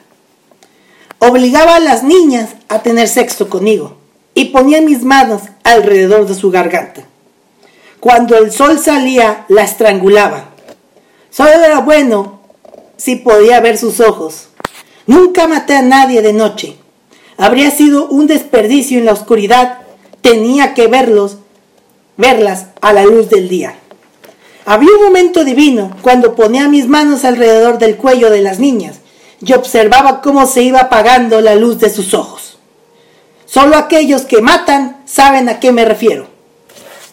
Obligaba 1.18 1.76
a 1.76 1.80
las 1.80 2.02
niñas 2.02 2.50
a 2.68 2.82
tener 2.82 3.08
sexo 3.08 3.48
conmigo 3.48 3.96
y 4.34 4.46
ponía 4.46 4.82
mis 4.82 5.02
manos 5.02 5.42
alrededor 5.64 6.28
de 6.28 6.34
su 6.34 6.50
garganta. 6.50 7.00
Cuando 8.00 8.36
el 8.36 8.52
sol 8.52 8.78
salía, 8.78 9.46
la 9.48 9.62
estrangulaba. 9.62 10.50
Solo 11.30 11.52
era 11.52 11.80
bueno 11.80 12.40
si 12.98 13.16
podía 13.16 13.60
ver 13.60 13.78
sus 13.78 14.00
ojos. 14.00 14.48
Nunca 15.06 15.48
maté 15.48 15.74
a 15.74 15.82
nadie 15.82 16.20
de 16.20 16.34
noche. 16.34 16.76
Habría 17.38 17.70
sido 17.70 18.08
un 18.08 18.26
desperdicio 18.26 18.98
en 18.98 19.06
la 19.06 19.14
oscuridad. 19.14 19.78
Tenía 20.20 20.74
que 20.74 20.86
verlos, 20.86 21.38
verlas 22.18 22.66
a 22.82 22.92
la 22.92 23.04
luz 23.04 23.30
del 23.30 23.48
día. 23.48 23.78
Había 24.68 24.90
un 24.98 25.04
momento 25.04 25.44
divino 25.44 25.96
cuando 26.02 26.34
ponía 26.34 26.66
mis 26.66 26.88
manos 26.88 27.24
alrededor 27.24 27.78
del 27.78 27.96
cuello 27.96 28.30
de 28.30 28.42
las 28.42 28.58
niñas 28.58 28.96
y 29.40 29.52
observaba 29.52 30.20
cómo 30.20 30.44
se 30.44 30.62
iba 30.62 30.80
apagando 30.80 31.40
la 31.40 31.54
luz 31.54 31.78
de 31.78 31.88
sus 31.88 32.14
ojos. 32.14 32.58
Solo 33.44 33.76
aquellos 33.76 34.22
que 34.22 34.42
matan 34.42 34.96
saben 35.06 35.48
a 35.48 35.60
qué 35.60 35.70
me 35.70 35.84
refiero. 35.84 36.26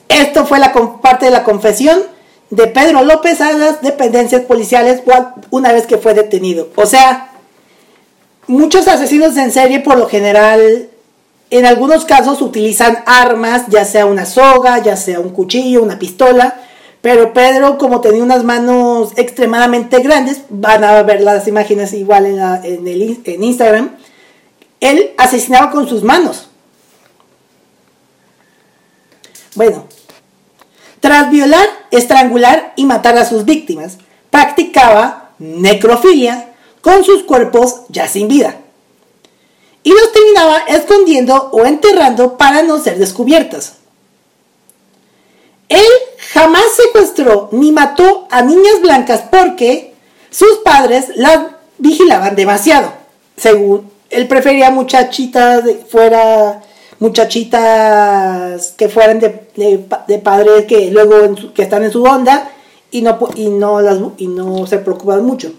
Esto 0.10 0.48
fue 0.48 0.58
la 0.58 0.74
parte 1.00 1.26
de 1.26 1.32
la 1.32 1.44
confesión 1.44 2.02
de 2.50 2.66
Pedro 2.66 3.04
López 3.04 3.40
a 3.40 3.54
las 3.54 3.84
dependencias 3.84 4.42
policiales 4.42 5.04
una 5.52 5.72
vez 5.72 5.86
que 5.86 6.00
fue 6.00 6.16
detenido. 6.16 6.70
O 6.76 6.88
sea, 6.88 7.34
muchos 8.48 8.88
asesinos 8.88 9.38
en 9.38 9.52
serie 9.52 9.80
por 9.80 10.00
lo 10.00 10.08
general, 10.08 10.90
en 11.52 11.66
algunos 11.68 12.06
casos 12.06 12.42
utilizan 12.42 13.04
armas, 13.06 13.66
ya 13.68 13.86
sea 13.86 14.08
una 14.08 14.26
soga, 14.26 14.80
ya 14.80 14.98
sea 14.98 15.20
un 15.20 15.30
cuchillo, 15.30 15.84
una 15.84 16.00
pistola, 16.00 16.56
pero 17.04 17.34
Pedro, 17.34 17.78
como 17.78 18.00
tenía 18.00 18.24
unas 18.24 18.46
manos 18.46 19.12
extremadamente 19.18 20.00
grandes, 20.00 20.44
van 20.48 20.86
a 20.86 21.04
ver 21.04 21.20
las 21.20 21.46
imágenes 21.50 21.92
igual 21.92 22.26
en, 22.26 22.88
el, 22.88 23.20
Instagram, 23.44 23.98
él 24.80 25.12
asesinaba 25.18 25.70
con 25.70 25.90
sus 25.90 26.02
manos. 26.02 26.48
Bueno, 29.56 29.86
tras 31.02 31.30
violar, 31.30 31.68
estrangular 31.92 32.72
y 32.78 32.86
matar 32.86 33.18
a 33.18 33.26
sus 33.26 33.44
víctimas, 33.44 33.98
practicaba 34.30 35.32
necrofilia 35.40 36.54
con 36.80 37.04
sus 37.04 37.24
cuerpos 37.24 37.82
ya 37.90 38.08
sin 38.08 38.30
vida. 38.30 38.62
Y 39.84 39.90
los 39.90 40.14
terminaba 40.14 40.60
escondiendo 40.70 41.50
o 41.52 41.66
enterrando 41.66 42.38
para 42.38 42.64
no 42.64 42.80
ser 42.80 42.98
descubiertos. 42.98 43.74
Él 45.74 45.92
jamás 46.34 46.66
secuestró 46.76 47.50
ni 47.52 47.72
mató 47.72 48.28
a 48.30 48.44
niñas 48.44 48.80
blancas 48.80 49.24
porque 49.32 49.96
sus 50.30 50.60
padres 50.64 51.08
las 51.16 51.48
vigilaban 51.80 52.36
demasiado. 52.36 52.94
Según 53.36 53.90
él 54.12 54.28
prefería 54.28 54.70
muchachitas 54.70 55.64
de, 55.66 55.76
fuera 55.78 56.62
muchachitas 57.00 58.74
que 58.78 58.88
fueran 58.88 59.20
de, 59.20 60.20
padres 60.24 60.66
que 60.66 60.92
luego 60.92 61.36
que 61.56 61.64
están 61.64 61.84
en 61.84 61.92
su 61.92 62.04
onda 62.04 62.52
y 62.92 63.02
no 63.02 63.18
y 63.34 63.50
no 63.50 63.82
las 63.82 63.98
y 64.18 64.28
no 64.28 64.68
se 64.68 64.78
preocupan 64.78 65.26
mucho. 65.26 65.54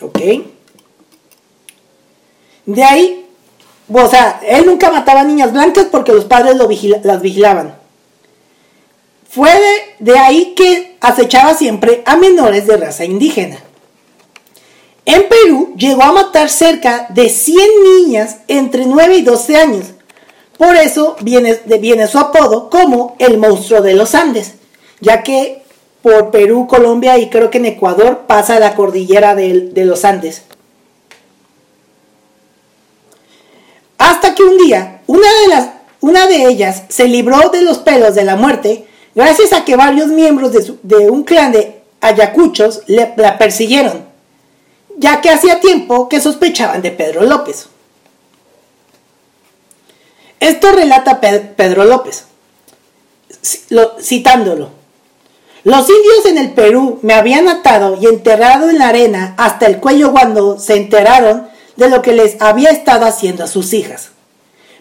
¿Ok? 0.00 0.18
De 2.66 2.82
ahí 2.82 3.21
o 3.92 4.08
sea, 4.08 4.40
él 4.46 4.64
nunca 4.66 4.90
mataba 4.90 5.24
niñas 5.24 5.52
blancas 5.52 5.86
porque 5.90 6.12
los 6.12 6.24
padres 6.24 6.56
las 6.56 7.20
vigilaban. 7.22 7.74
Fue 9.28 9.50
de, 9.98 10.18
ahí 10.18 10.54
que 10.54 10.96
acechaba 11.00 11.54
siempre 11.54 12.02
a 12.04 12.16
menores 12.16 12.66
de 12.66 12.76
raza 12.76 13.04
indígena. 13.04 13.58
En 15.04 15.28
Perú 15.28 15.74
llegó 15.76 16.02
a 16.02 16.12
matar 16.12 16.48
cerca 16.48 17.06
de 17.08 17.28
100 17.28 17.58
niñas 17.82 18.36
entre 18.46 18.86
9 18.86 19.16
y 19.16 19.22
12 19.22 19.56
años. 19.56 19.86
Por 20.58 20.76
eso 20.76 21.16
viene 21.22 22.06
su 22.06 22.18
apodo 22.18 22.70
como 22.70 23.16
el 23.18 23.38
monstruo 23.38 23.80
de 23.80 23.94
los 23.94 24.14
Andes, 24.14 24.54
ya 25.00 25.22
que 25.22 25.62
por 26.02 26.30
Perú, 26.30 26.66
Colombia 26.68 27.18
y 27.18 27.30
creo 27.30 27.50
que 27.50 27.58
en 27.58 27.66
Ecuador 27.66 28.24
pasa 28.26 28.60
la 28.60 28.74
cordillera 28.74 29.34
de 29.34 29.84
los 29.84 30.04
Andes. 30.04 30.42
Hasta 34.02 34.34
que 34.34 34.42
un 34.42 34.58
día, 34.58 35.00
una 35.06 35.28
de, 35.42 35.48
las, 35.48 35.68
una 36.00 36.26
de 36.26 36.48
ellas 36.48 36.82
se 36.88 37.06
libró 37.06 37.50
de 37.50 37.62
los 37.62 37.78
pelos 37.78 38.16
de 38.16 38.24
la 38.24 38.34
muerte 38.34 38.84
gracias 39.14 39.52
a 39.52 39.64
que 39.64 39.76
varios 39.76 40.08
miembros 40.08 40.50
de, 40.82 41.08
un 41.08 41.22
clan 41.22 41.52
de 41.52 41.82
ayacuchos 42.00 42.82
la 42.88 43.38
persiguieron, 43.38 44.04
ya 44.96 45.20
que 45.20 45.30
hacía 45.30 45.60
tiempo 45.60 46.08
que 46.08 46.20
sospechaban 46.20 46.82
de 46.82 46.90
Pedro 46.90 47.22
López. 47.22 47.68
Esto 50.40 50.72
relata 50.72 51.20
Pedro 51.20 51.84
López, 51.84 52.24
citándolo. 54.00 54.70
Los 55.62 55.88
indios 55.88 56.26
en 56.26 56.38
el 56.38 56.54
Perú 56.54 56.98
me 57.02 57.14
habían 57.14 57.48
atado 57.48 57.96
y 58.00 58.06
enterrado 58.06 58.68
en 58.68 58.78
la 58.78 58.88
arena 58.88 59.36
hasta 59.38 59.66
el 59.66 59.78
cuello 59.78 60.10
cuando 60.10 60.58
se 60.58 60.74
enteraron 60.74 61.51
de 61.76 61.88
lo 61.88 62.02
que 62.02 62.12
les 62.12 62.40
había 62.40 62.70
estado 62.70 63.06
haciendo 63.06 63.44
a 63.44 63.48
sus 63.48 63.72
hijas. 63.72 64.10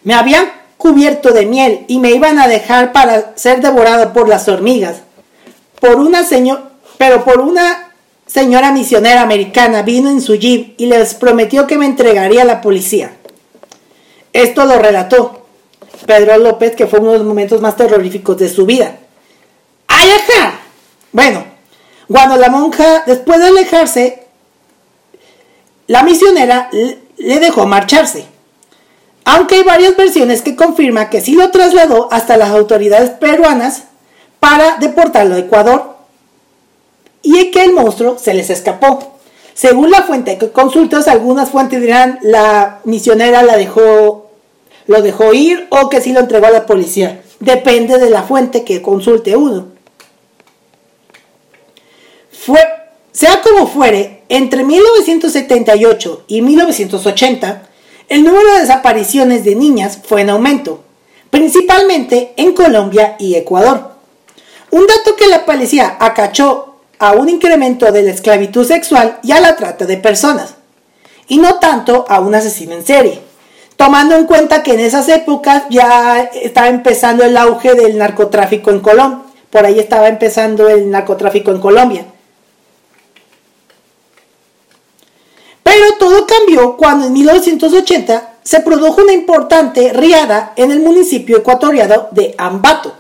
Me 0.04 0.14
habían 0.14 0.52
cubierto 0.78 1.32
de 1.32 1.46
miel 1.46 1.86
y 1.88 2.00
me 2.00 2.12
iban 2.12 2.40
a 2.40 2.48
dejar 2.48 2.92
para 2.92 3.34
ser 3.38 3.62
devorado 3.62 4.14
por 4.14 4.28
las 4.28 4.48
hormigas. 4.48 4.98
Por 5.80 5.98
una 5.98 6.24
señor, 6.24 6.72
pero 6.98 7.24
por 7.24 7.40
una 7.40 7.92
señora 8.26 8.72
misionera 8.72 9.22
americana 9.22 9.82
vino 9.84 10.10
en 10.10 10.22
su 10.22 10.36
jeep 10.36 10.76
y 10.78 10.88
les 10.88 11.14
prometió 11.14 11.68
que 11.68 11.78
me 11.78 11.86
entregaría 11.86 12.42
a 12.42 12.46
la 12.46 12.62
policía. 12.62 13.18
Esto 14.34 14.66
lo 14.66 14.80
relató 14.80 15.46
Pedro 16.06 16.38
López, 16.38 16.76
que 16.76 16.88
fue 16.88 17.00
uno 17.00 17.12
de 17.12 17.20
los 17.20 17.28
momentos 17.28 17.62
más 17.62 17.76
terroríficos 17.76 18.38
de 18.38 18.50
su 18.50 18.66
vida. 18.66 18.98
¡Ay, 19.88 20.10
ajá! 20.12 20.60
Bueno, 21.12 21.44
cuando 22.08 22.38
la 22.38 22.50
monja, 22.50 23.04
después 23.06 23.40
de 23.40 23.48
alejarse, 23.48 24.21
la 25.92 26.04
misionera 26.04 26.70
le 26.72 27.40
dejó 27.40 27.66
marcharse. 27.66 28.24
Aunque 29.26 29.56
hay 29.56 29.64
varias 29.64 29.98
versiones 29.98 30.42
que 30.42 30.56
confirman 30.56 31.10
que 31.10 31.20
sí 31.20 31.34
lo 31.34 31.52
trasladó 31.52 32.08
hasta 32.14 32.38
las 32.38 32.52
autoridades 32.52 33.10
peruanas 33.10 33.84
para 34.40 34.78
deportarlo 34.78 35.36
a 35.36 35.40
Ecuador 35.40 35.98
y 37.22 37.52
que 37.52 37.66
el 37.66 37.74
monstruo 37.74 38.18
se 38.18 38.34
les 38.34 38.50
escapó. 38.50 39.20
Según 39.54 39.92
la 39.92 40.04
fuente 40.04 40.38
que 40.38 40.54
consultas, 40.54 41.10
algunas 41.10 41.50
fuentes 41.50 41.82
dirán 41.82 42.20
la 42.22 42.80
misionera 42.86 43.44
la 43.44 43.58
dejó, 43.58 44.32
lo 44.88 45.02
dejó 45.02 45.34
ir 45.34 45.68
o 45.72 45.90
que 45.90 46.00
sí 46.00 46.14
lo 46.14 46.22
entregó 46.22 46.46
a 46.46 46.52
la 46.52 46.66
policía. 46.66 47.22
Depende 47.42 47.98
de 47.98 48.10
la 48.10 48.24
fuente 48.24 48.64
que 48.64 48.82
consulte 48.82 49.36
uno. 49.36 49.68
Fue, 52.32 52.62
sea 53.12 53.42
como 53.42 53.68
fuere, 53.68 54.24
entre 54.30 54.64
1978 54.64 56.24
y 56.28 56.42
1980, 56.42 57.64
el 58.08 58.24
número 58.24 58.54
de 58.54 58.62
desapariciones 58.62 59.44
de 59.44 59.56
niñas 59.56 60.00
fue 60.04 60.22
en 60.22 60.30
aumento, 60.30 60.84
principalmente 61.30 62.34
en 62.38 62.54
Colombia 62.54 63.16
y 63.20 63.36
Ecuador. 63.36 63.92
Un 64.70 64.88
dato 64.88 65.16
que 65.18 65.28
la 65.28 65.46
policía 65.46 65.98
acachó 66.00 66.76
a 67.00 67.12
un 67.14 67.28
incremento 67.28 67.92
de 67.92 68.04
la 68.04 68.12
esclavitud 68.12 68.66
sexual 68.66 69.20
y 69.24 69.34
a 69.34 69.42
la 69.42 69.56
trata 69.56 69.86
de 69.86 69.98
personas, 69.98 70.56
y 71.28 71.38
no 71.38 71.56
tanto 71.56 72.06
a 72.08 72.20
un 72.20 72.34
asesino 72.36 72.74
en 72.74 72.86
serie, 72.86 73.22
tomando 73.76 74.16
en 74.16 74.26
cuenta 74.26 74.64
que 74.64 74.74
en 74.74 74.80
esas 74.80 75.10
épocas 75.10 75.64
ya 75.70 76.30
estaba 76.34 76.70
empezando 76.70 77.26
el 77.26 77.36
auge 77.36 77.74
del 77.74 77.98
narcotráfico 77.98 78.72
en 78.72 78.80
Colombia, 78.80 79.26
por 79.50 79.66
ahí 79.66 79.80
estaba 79.80 80.08
empezando 80.08 80.70
el 80.70 80.90
narcotráfico 80.90 81.52
en 81.52 81.60
Colombia. 81.60 82.06
Pero 85.72 85.94
todo 85.94 86.28
cambió 86.28 86.76
cuando 86.76 87.08
en 87.08 87.14
1980 87.14 88.34
se 88.44 88.60
produjo 88.60 89.04
una 89.04 89.14
importante 89.14 89.94
riada 89.94 90.52
en 90.58 90.70
el 90.70 90.82
municipio 90.82 91.38
ecuatoriano 91.38 92.10
de 92.12 92.36
Ambato. 92.38 92.94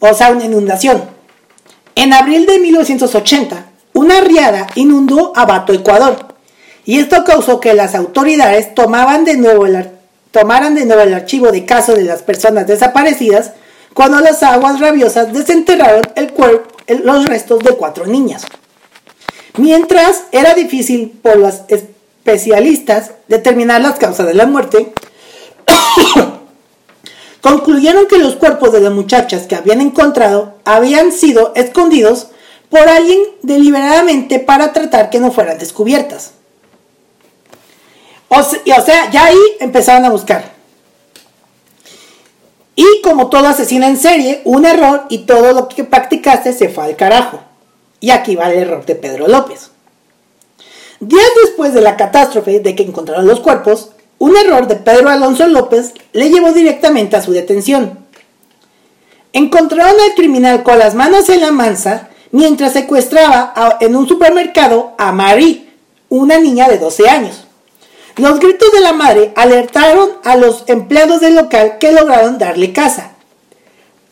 O 0.00 0.12
sea, 0.12 0.32
una 0.32 0.44
inundación. 0.44 1.04
En 1.94 2.12
abril 2.12 2.46
de 2.46 2.58
1980, 2.58 3.66
una 3.92 4.20
riada 4.22 4.66
inundó 4.74 5.32
Ambato, 5.36 5.72
Ecuador. 5.72 6.34
Y 6.84 6.98
esto 6.98 7.22
causó 7.22 7.60
que 7.60 7.74
las 7.74 7.94
autoridades 7.94 8.74
tomaran 8.74 9.24
de 9.24 9.36
nuevo 9.36 9.66
el 9.66 11.14
archivo 11.14 11.52
de 11.52 11.64
casos 11.64 11.94
de 11.94 12.02
las 12.02 12.22
personas 12.22 12.66
desaparecidas 12.66 13.52
cuando 13.94 14.20
las 14.20 14.42
aguas 14.42 14.80
rabiosas 14.80 15.32
desenterraron 15.32 16.02
el 16.16 16.32
cuerpo 16.32 16.70
los 17.04 17.26
restos 17.26 17.60
de 17.60 17.76
cuatro 17.76 18.06
niñas. 18.06 18.44
Mientras 19.56 20.24
era 20.32 20.54
difícil 20.54 21.18
por 21.22 21.36
los 21.36 21.62
especialistas 21.68 23.12
determinar 23.28 23.80
las 23.80 23.98
causas 23.98 24.26
de 24.26 24.34
la 24.34 24.46
muerte, 24.46 24.92
concluyeron 27.40 28.06
que 28.06 28.18
los 28.18 28.36
cuerpos 28.36 28.72
de 28.72 28.80
las 28.80 28.92
muchachas 28.92 29.46
que 29.46 29.56
habían 29.56 29.80
encontrado 29.80 30.54
habían 30.64 31.12
sido 31.12 31.52
escondidos 31.54 32.28
por 32.68 32.88
alguien 32.88 33.20
deliberadamente 33.42 34.38
para 34.38 34.72
tratar 34.72 35.10
que 35.10 35.20
no 35.20 35.32
fueran 35.32 35.58
descubiertas. 35.58 36.32
O, 38.28 38.42
sea, 38.42 39.10
ya 39.10 39.24
ahí 39.24 39.38
empezaron 39.58 40.04
a 40.04 40.10
buscar. 40.10 40.59
Y 42.80 43.02
como 43.02 43.28
todo 43.28 43.46
asesino 43.46 43.84
en 43.84 43.98
serie, 43.98 44.40
un 44.46 44.64
error 44.64 45.04
y 45.10 45.26
todo 45.26 45.52
lo 45.52 45.68
que 45.68 45.84
practicaste 45.84 46.54
se 46.54 46.70
fue 46.70 46.84
al 46.84 46.96
carajo. 46.96 47.40
Y 48.00 48.08
aquí 48.08 48.36
va 48.36 48.50
el 48.50 48.56
error 48.56 48.86
de 48.86 48.94
Pedro 48.94 49.28
López. 49.28 49.70
Días 50.98 51.30
después 51.44 51.74
de 51.74 51.82
la 51.82 51.98
catástrofe 51.98 52.60
de 52.60 52.74
que 52.74 52.82
encontraron 52.82 53.26
los 53.26 53.40
cuerpos, 53.40 53.90
un 54.16 54.34
error 54.34 54.66
de 54.66 54.76
Pedro 54.76 55.10
Alonso 55.10 55.46
López 55.46 55.92
le 56.14 56.30
llevó 56.30 56.52
directamente 56.52 57.16
a 57.16 57.22
su 57.22 57.32
detención. 57.32 57.98
Encontraron 59.34 60.00
al 60.00 60.14
criminal 60.14 60.62
con 60.62 60.78
las 60.78 60.94
manos 60.94 61.28
en 61.28 61.42
la 61.42 61.52
mansa 61.52 62.08
mientras 62.30 62.72
secuestraba 62.72 63.76
en 63.80 63.94
un 63.94 64.08
supermercado 64.08 64.94
a 64.96 65.12
Marie, 65.12 65.68
una 66.08 66.38
niña 66.38 66.66
de 66.66 66.78
12 66.78 67.10
años. 67.10 67.44
Los 68.16 68.40
gritos 68.40 68.72
de 68.72 68.80
la 68.80 68.92
madre 68.92 69.32
alertaron 69.36 70.10
a 70.24 70.36
los 70.36 70.64
empleados 70.66 71.20
del 71.20 71.36
local 71.36 71.78
que 71.78 71.92
lograron 71.92 72.38
darle 72.38 72.72
casa. 72.72 73.12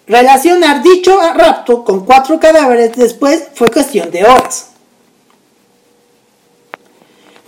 Relacionar 0.06 0.82
dicho 0.82 1.18
rapto 1.34 1.84
con 1.84 2.06
cuatro 2.06 2.40
cadáveres 2.40 2.96
después 2.96 3.48
fue 3.54 3.70
cuestión 3.70 4.10
de 4.10 4.24
horas. 4.24 4.70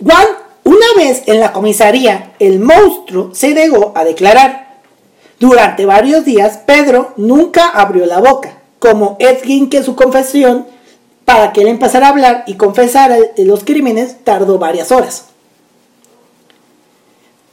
Juan, 0.03 0.27
una 0.63 0.85
vez 0.95 1.23
en 1.25 1.39
la 1.39 1.53
comisaría, 1.53 2.33
el 2.39 2.59
monstruo 2.59 3.33
se 3.33 3.53
negó 3.53 3.93
a 3.95 4.03
declarar. 4.03 4.79
Durante 5.39 5.87
varios 5.87 6.23
días, 6.23 6.59
Pedro 6.67 7.13
nunca 7.17 7.69
abrió 7.69 8.05
la 8.05 8.19
boca, 8.19 8.59
como 8.77 9.15
Edwin 9.19 9.69
que 9.69 9.81
su 9.81 9.95
confesión, 9.95 10.67
para 11.25 11.51
que 11.53 11.61
él 11.61 11.67
empezara 11.67 12.07
a 12.07 12.09
hablar 12.11 12.43
y 12.45 12.55
confesara 12.55 13.17
los 13.37 13.63
crímenes, 13.63 14.23
tardó 14.23 14.59
varias 14.59 14.91
horas. 14.91 15.30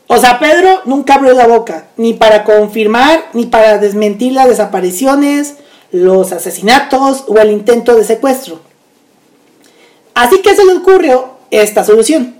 O 0.09 0.17
sea, 0.19 0.39
Pedro 0.39 0.81
nunca 0.87 1.15
abrió 1.15 1.35
la 1.35 1.47
boca, 1.47 1.89
ni 1.97 2.15
para 2.15 2.43
confirmar, 2.43 3.29
ni 3.35 3.45
para 3.47 3.79
desmentir 3.79 4.33
las 4.33 4.49
desapariciones, 4.49 5.57
los 5.93 6.33
asesinatos 6.33 7.25
o 7.29 7.37
el 7.39 7.51
intento 7.51 7.95
de 7.95 8.05
secuestro. 8.05 8.61
Así 10.15 10.41
que 10.41 10.57
se 10.57 10.65
le 10.65 10.73
ocurrió 10.73 11.37
esta 11.51 11.85
solución. 11.85 12.37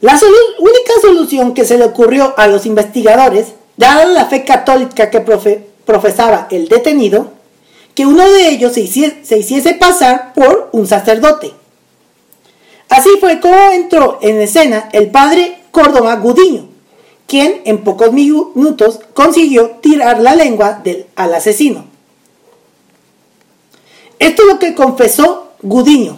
La 0.00 0.18
única 0.60 0.92
solución 1.02 1.54
que 1.54 1.64
se 1.64 1.76
le 1.76 1.84
ocurrió 1.84 2.34
a 2.36 2.46
los 2.46 2.66
investigadores, 2.66 3.48
dada 3.76 4.04
la 4.04 4.26
fe 4.26 4.44
católica 4.44 5.10
que 5.10 5.20
profesaba 5.20 6.46
el 6.52 6.68
detenido, 6.68 7.32
que 7.96 8.06
uno 8.06 8.30
de 8.30 8.48
ellos 8.48 8.74
se 8.74 9.38
hiciese 9.38 9.74
pasar 9.74 10.34
por 10.34 10.68
un 10.70 10.86
sacerdote. 10.86 11.52
Así 12.88 13.10
fue 13.18 13.40
como 13.40 13.72
entró 13.72 14.20
en 14.22 14.40
escena 14.40 14.88
el 14.92 15.10
padre 15.10 15.57
Córdoba 15.78 16.16
Gudiño, 16.16 16.66
quien 17.28 17.62
en 17.64 17.84
pocos 17.84 18.12
minutos 18.12 18.98
consiguió 19.14 19.78
tirar 19.80 20.20
la 20.20 20.34
lengua 20.34 20.80
del, 20.82 21.06
al 21.14 21.32
asesino. 21.32 21.84
Esto 24.18 24.42
es 24.42 24.48
lo 24.48 24.58
que 24.58 24.74
confesó 24.74 25.52
Gudiño. 25.62 26.16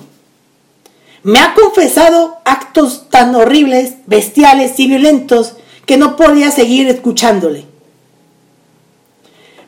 Me 1.25 1.41
ha 1.41 1.53
confesado 1.53 2.39
actos 2.47 3.11
tan 3.11 3.35
horribles, 3.35 3.97
bestiales 4.07 4.81
y 4.81 4.87
violentos 4.87 5.57
que 5.85 5.99
no 5.99 6.17
podía 6.17 6.51
seguir 6.51 6.89
escuchándole. 6.89 7.67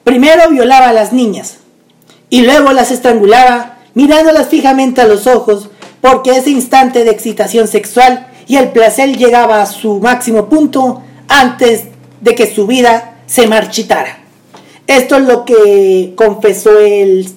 Primero 0.05 0.49
violaba 0.49 0.89
a 0.89 0.95
las 0.95 1.13
niñas 1.13 1.59
y 2.31 2.41
luego 2.41 2.73
las 2.73 2.91
estrangulaba 2.91 3.77
mirándolas 3.93 4.49
fijamente 4.49 5.03
a 5.03 5.07
los 5.07 5.27
ojos 5.27 5.69
porque 6.01 6.31
ese 6.31 6.49
instante 6.49 7.05
de 7.05 7.11
excitación 7.11 7.69
sexual 7.69 8.32
y 8.47 8.57
el 8.57 8.71
placer 8.71 9.17
llegaba 9.17 9.63
a 9.63 9.67
su 9.67 10.01
máximo 10.01 10.49
punto 10.49 11.03
antes 11.29 11.85
de 12.21 12.35
que 12.35 12.53
su 12.53 12.67
vida 12.67 13.17
se 13.27 13.47
marchitara. 13.47 14.19
Esto 14.87 15.17
es 15.17 15.23
lo 15.23 15.45
que 15.45 16.13
confesó 16.17 16.79
el, 16.79 17.29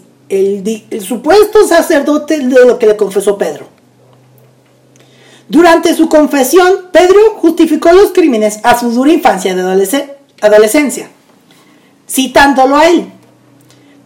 supuesto 1.02 1.68
sacerdote 1.68 2.40
de 2.40 2.66
lo 2.66 2.80
que 2.80 2.88
le 2.88 2.98
confesó 2.98 3.38
Pedro. 3.38 3.68
Durante 5.48 5.94
su 5.94 6.10
confesión, 6.10 6.88
Pedro 6.92 7.36
justificó 7.38 7.92
los 7.92 8.12
crímenes 8.12 8.60
a 8.64 8.78
su 8.78 8.90
dura 8.92 9.12
infancia 9.12 9.54
de 9.56 9.62
adolescencia, 10.42 11.10
citándolo 12.10 12.76
a 12.76 12.88
él. 12.88 13.06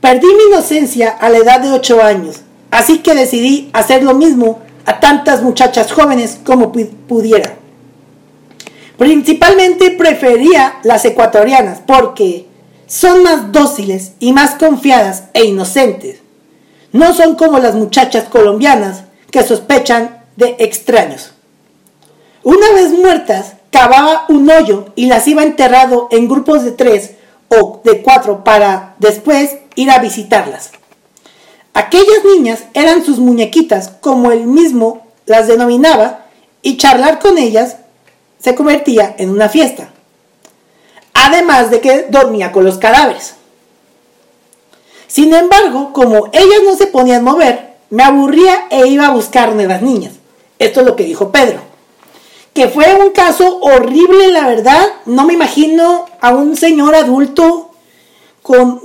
Perdí 0.01 0.27
mi 0.27 0.53
inocencia 0.53 1.09
a 1.09 1.29
la 1.29 1.37
edad 1.37 1.61
de 1.61 1.71
8 1.71 2.03
años, 2.03 2.41
así 2.71 2.99
que 2.99 3.15
decidí 3.15 3.69
hacer 3.73 4.03
lo 4.03 4.13
mismo 4.13 4.59
a 4.89 4.99
tantas 4.99 5.43
muchachas 5.43 5.91
jóvenes 5.91 6.39
como 6.43 6.71
pudiera. 6.71 7.53
Principalmente 8.97 9.91
prefería 9.91 10.79
las 10.81 11.05
ecuatorianas 11.05 11.79
porque 11.85 12.47
son 12.87 13.21
más 13.21 13.51
dóciles 13.51 14.13
y 14.19 14.33
más 14.33 14.55
confiadas 14.55 15.25
e 15.33 15.45
inocentes. 15.45 16.21
No 16.91 17.13
son 17.13 17.35
como 17.35 17.59
las 17.59 17.75
muchachas 17.75 18.23
colombianas 18.23 19.03
que 19.29 19.43
sospechan 19.43 20.23
de 20.37 20.55
extraños. 20.57 21.33
Una 22.41 22.71
vez 22.73 22.91
muertas, 22.91 23.53
cavaba 23.69 24.25
un 24.27 24.49
hoyo 24.49 24.87
y 24.95 25.05
las 25.05 25.27
iba 25.27 25.43
enterrado 25.43 26.07
en 26.09 26.27
grupos 26.27 26.63
de 26.63 26.71
tres 26.71 27.11
o 27.49 27.79
de 27.83 28.01
cuatro 28.01 28.43
para 28.43 28.95
después 28.97 29.55
ir 29.75 29.91
a 29.91 29.99
visitarlas. 29.99 30.71
Aquellas 31.79 32.25
niñas 32.25 32.63
eran 32.73 33.05
sus 33.05 33.19
muñequitas, 33.19 33.91
como 34.01 34.33
él 34.33 34.47
mismo 34.47 35.07
las 35.25 35.47
denominaba, 35.47 36.25
y 36.61 36.75
charlar 36.75 37.19
con 37.19 37.37
ellas 37.37 37.77
se 38.37 38.53
convertía 38.53 39.15
en 39.17 39.29
una 39.29 39.47
fiesta. 39.47 39.87
Además 41.13 41.71
de 41.71 41.79
que 41.79 42.07
dormía 42.09 42.51
con 42.51 42.65
los 42.65 42.79
cadáveres. 42.79 43.35
Sin 45.07 45.33
embargo, 45.33 45.93
como 45.93 46.27
ellas 46.33 46.59
no 46.65 46.75
se 46.75 46.87
ponían 46.87 47.21
a 47.25 47.31
mover, 47.31 47.75
me 47.89 48.03
aburría 48.03 48.67
e 48.69 48.85
iba 48.87 49.07
a 49.07 49.11
buscar 49.11 49.55
nuevas 49.55 49.81
niñas. 49.81 50.11
Esto 50.59 50.81
es 50.81 50.85
lo 50.85 50.97
que 50.97 51.05
dijo 51.05 51.31
Pedro. 51.31 51.61
Que 52.53 52.67
fue 52.67 52.93
un 52.93 53.11
caso 53.11 53.57
horrible, 53.61 54.33
la 54.33 54.47
verdad. 54.47 54.85
No 55.05 55.23
me 55.23 55.33
imagino 55.33 56.07
a 56.19 56.31
un 56.31 56.57
señor 56.57 56.93
adulto 56.93 57.68
con 58.49 58.81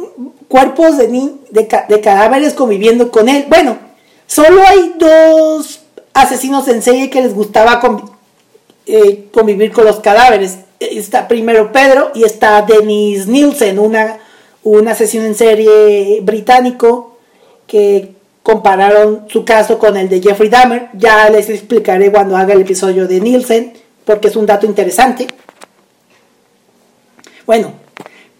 cuerpos 0.47 0.99
de, 0.99 1.33
de, 1.49 2.01
cadáveres 2.03 2.53
conviviendo 2.53 3.11
con 3.11 3.31
él. 3.31 3.47
Bueno, 3.49 3.79
solo 4.27 4.61
hay 4.63 4.93
dos 4.99 5.81
asesinos 6.13 6.69
en 6.69 6.83
serie 6.83 7.09
que 7.09 7.23
les 7.23 7.33
gustaba 7.33 7.81
eh, 8.85 9.25
convivir 9.33 9.73
con 9.73 9.87
los 9.87 10.01
cadáveres. 10.01 10.59
Está 10.81 11.29
primero 11.29 11.73
Pedro 11.73 12.11
y 12.15 12.25
está 12.25 12.61
Dennis 12.61 13.27
Nielsen, 13.27 13.79
una, 13.79 14.19
un 14.65 14.87
asesino 14.87 15.25
en 15.25 15.35
serie 15.35 16.21
británico 16.21 17.17
que 17.67 18.13
compararon 18.43 19.25
su 19.31 19.47
caso 19.47 19.79
con 19.79 19.97
el 19.97 20.11
de 20.11 20.21
Jeffrey 20.21 20.51
Dahmer. 20.51 20.91
Ya 20.93 21.31
les 21.31 21.49
explicaré 21.49 22.13
cuando 22.13 22.37
haga 22.37 22.53
el 22.53 22.61
episodio 22.61 23.09
de 23.09 23.19
Nielsen, 23.19 23.73
porque 24.05 24.29
es 24.29 24.37
un 24.37 24.45
dato 24.45 24.67
interesante. 24.67 25.27
Bueno, 27.47 27.84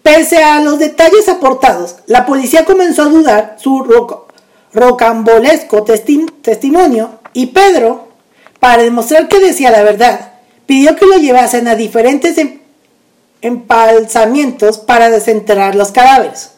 pese 0.05 0.37
a 0.43 0.61
los 0.61 0.77
detalles 0.77 1.27
aportados, 1.29 1.95
la 2.05 2.27
policía 2.27 2.63
comenzó 2.63 3.01
a 3.01 3.09
dudar 3.09 3.55
su 3.59 3.83
rocambolesco 4.71 5.83
testimonio 5.83 7.17
y 7.33 7.47
Pedro, 7.47 8.09
para 8.59 8.83
demostrar 8.83 9.27
que 9.27 9.39
decía 9.39 9.71
la 9.71 9.81
verdad, 9.81 10.33
pidió 10.67 10.95
que 10.95 11.07
lo 11.07 11.17
llevasen 11.17 11.67
a 11.67 11.73
diferentes 11.73 12.37
em-, 12.37 12.59
empalzamientos 13.41 14.77
para 14.77 15.09
desenterrar 15.09 15.73
los 15.73 15.91
cadáveres. 15.91 16.51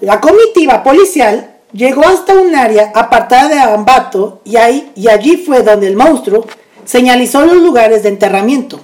La 0.00 0.20
comitiva 0.20 0.82
policial 0.82 1.58
llegó 1.72 2.08
hasta 2.08 2.34
un 2.34 2.56
área 2.56 2.90
apartada 2.92 3.48
de 3.50 3.60
Ambato 3.60 4.40
y, 4.44 4.56
allí 4.56 5.36
fue 5.36 5.62
donde 5.62 5.86
el 5.86 5.94
monstruo 5.94 6.44
señalizó 6.84 7.46
los 7.46 7.62
lugares 7.62 8.02
de 8.02 8.08
enterramiento. 8.08 8.80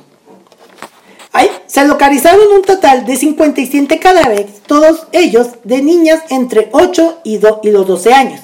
Se 1.70 1.86
localizaron 1.86 2.52
un 2.52 2.62
total 2.62 3.06
de 3.06 3.14
57 3.14 4.00
cadáveres, 4.00 4.60
todos 4.66 5.06
ellos 5.12 5.50
de 5.62 5.82
niñas 5.82 6.20
entre 6.28 6.68
8 6.72 7.20
y, 7.22 7.38
y 7.62 7.70
los 7.70 7.86
12 7.86 8.12
años, 8.12 8.40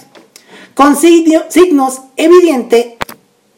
con 0.75 0.95
signos 0.97 2.03
evidente, 2.17 2.99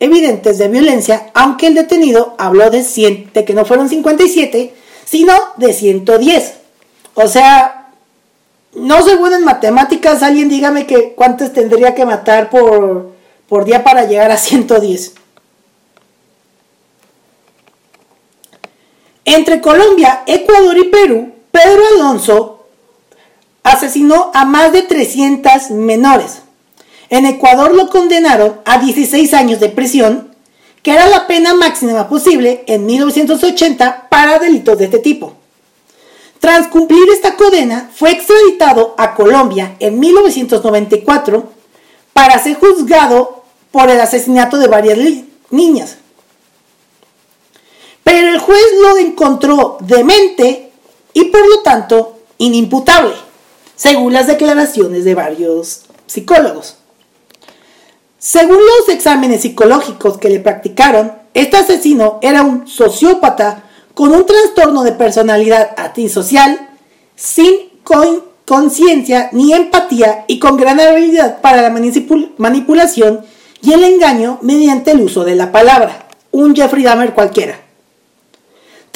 evidentes 0.00 0.56
de 0.56 0.68
violencia, 0.68 1.30
aunque 1.34 1.66
el 1.66 1.74
detenido 1.74 2.34
habló 2.38 2.70
de, 2.70 2.82
100, 2.82 3.32
de 3.34 3.44
que 3.44 3.52
no 3.52 3.66
fueron 3.66 3.90
57, 3.90 4.72
sino 5.04 5.34
de 5.58 5.74
110. 5.74 6.54
O 7.12 7.28
sea, 7.28 7.90
no 8.74 9.04
bueno 9.18 9.36
en 9.36 9.44
matemáticas, 9.44 10.22
alguien 10.22 10.48
dígame 10.48 10.86
que 10.86 11.12
cuántos 11.12 11.52
tendría 11.52 11.94
que 11.94 12.06
matar 12.06 12.48
por, 12.48 13.12
por 13.46 13.66
día 13.66 13.84
para 13.84 14.06
llegar 14.06 14.30
a 14.30 14.38
110. 14.38 15.12
Entre 19.30 19.60
Colombia, 19.60 20.22
Ecuador 20.26 20.78
y 20.78 20.84
Perú, 20.84 21.34
Pedro 21.50 21.82
Alonso 21.92 22.64
asesinó 23.62 24.30
a 24.32 24.46
más 24.46 24.72
de 24.72 24.80
300 24.80 25.70
menores. 25.72 26.38
En 27.10 27.26
Ecuador 27.26 27.74
lo 27.74 27.90
condenaron 27.90 28.58
a 28.64 28.78
16 28.78 29.34
años 29.34 29.60
de 29.60 29.68
prisión, 29.68 30.34
que 30.82 30.92
era 30.92 31.08
la 31.08 31.26
pena 31.26 31.52
máxima 31.52 32.08
posible 32.08 32.64
en 32.68 32.86
1980 32.86 34.08
para 34.08 34.38
delitos 34.38 34.78
de 34.78 34.86
este 34.86 34.98
tipo. 34.98 35.34
Tras 36.40 36.68
cumplir 36.68 37.10
esta 37.12 37.36
condena, 37.36 37.90
fue 37.94 38.12
extraditado 38.12 38.94
a 38.96 39.14
Colombia 39.14 39.76
en 39.78 40.00
1994 40.00 41.52
para 42.14 42.42
ser 42.42 42.54
juzgado 42.54 43.44
por 43.72 43.90
el 43.90 44.00
asesinato 44.00 44.56
de 44.56 44.68
varias 44.68 44.98
niñas. 45.50 45.98
Pero 48.10 48.28
el 48.30 48.38
juez 48.38 48.64
lo 48.80 48.96
encontró 48.96 49.76
demente 49.80 50.72
y 51.12 51.24
por 51.24 51.46
lo 51.46 51.58
tanto 51.58 52.20
inimputable, 52.38 53.12
según 53.76 54.14
las 54.14 54.26
declaraciones 54.26 55.04
de 55.04 55.14
varios 55.14 55.82
psicólogos. 56.06 56.76
Según 58.18 58.56
los 58.56 58.88
exámenes 58.88 59.42
psicológicos 59.42 60.16
que 60.16 60.30
le 60.30 60.40
practicaron, 60.40 61.12
este 61.34 61.58
asesino 61.58 62.18
era 62.22 62.40
un 62.40 62.66
sociópata 62.66 63.64
con 63.92 64.14
un 64.14 64.24
trastorno 64.24 64.84
de 64.84 64.92
personalidad 64.92 65.72
antisocial, 65.76 66.70
sin 67.14 67.56
conciencia 68.46 69.28
ni 69.32 69.52
empatía 69.52 70.24
y 70.28 70.38
con 70.38 70.56
gran 70.56 70.80
habilidad 70.80 71.42
para 71.42 71.60
la 71.60 71.78
manipulación 72.38 73.20
y 73.60 73.74
el 73.74 73.84
engaño 73.84 74.38
mediante 74.40 74.92
el 74.92 75.02
uso 75.02 75.24
de 75.24 75.34
la 75.34 75.52
palabra. 75.52 76.06
Un 76.30 76.56
Jeffrey 76.56 76.82
Dahmer 76.82 77.12
cualquiera. 77.12 77.67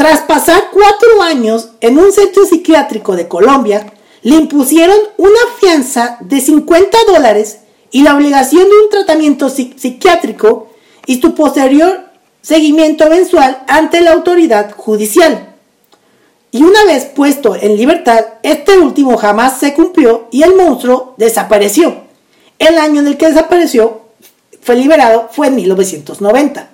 Tras 0.02 0.22
pasar 0.22 0.70
cuatro 0.72 1.22
años 1.22 1.68
en 1.80 1.96
un 1.96 2.10
centro 2.10 2.44
psiquiátrico 2.44 3.14
de 3.14 3.28
Colombia, 3.28 3.86
le 4.22 4.34
impusieron 4.34 4.96
una 5.16 5.38
fianza 5.60 6.16
de 6.18 6.40
50 6.40 6.98
dólares 7.06 7.60
y 7.92 8.02
la 8.02 8.16
obligación 8.16 8.64
de 8.64 8.82
un 8.82 8.90
tratamiento 8.90 9.48
psiquiátrico 9.48 10.66
y 11.06 11.20
su 11.20 11.36
posterior 11.36 12.00
seguimiento 12.40 13.08
mensual 13.08 13.62
ante 13.68 14.00
la 14.00 14.10
autoridad 14.10 14.72
judicial. 14.72 15.54
Y 16.50 16.64
una 16.64 16.84
vez 16.84 17.04
puesto 17.04 17.54
en 17.54 17.76
libertad, 17.76 18.24
este 18.42 18.76
último 18.80 19.16
jamás 19.16 19.60
se 19.60 19.72
cumplió 19.72 20.26
y 20.32 20.42
el 20.42 20.56
monstruo 20.56 21.14
desapareció. 21.16 21.94
El 22.58 22.76
año 22.76 23.02
en 23.02 23.06
el 23.06 23.16
que 23.16 23.28
desapareció, 23.28 24.00
fue 24.62 24.74
liberado, 24.74 25.28
fue 25.30 25.46
en 25.46 25.54
1990. 25.54 26.71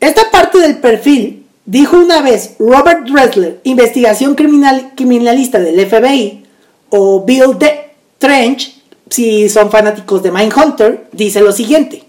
Esta 0.00 0.30
parte 0.30 0.58
del 0.58 0.78
perfil 0.78 1.46
dijo 1.66 1.96
una 1.98 2.22
vez 2.22 2.54
Robert 2.58 3.08
Dressler, 3.08 3.60
investigación 3.64 4.36
criminal, 4.36 4.92
criminalista 4.96 5.58
del 5.58 5.86
FBI, 5.86 6.44
o 6.90 7.24
Bill 7.24 7.58
De 7.58 7.90
Trench, 8.18 8.80
si 9.10 9.48
son 9.48 9.70
fanáticos 9.70 10.22
de 10.22 10.30
Mindhunter, 10.30 11.08
dice 11.12 11.40
lo 11.40 11.52
siguiente. 11.52 12.04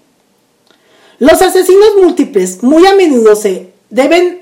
Los 1.17 1.41
asesinos 1.41 1.89
múltiples 2.01 2.63
muy 2.63 2.85
a 2.85 2.95
menudo 2.95 3.35
se 3.35 3.71
deben, 3.89 4.41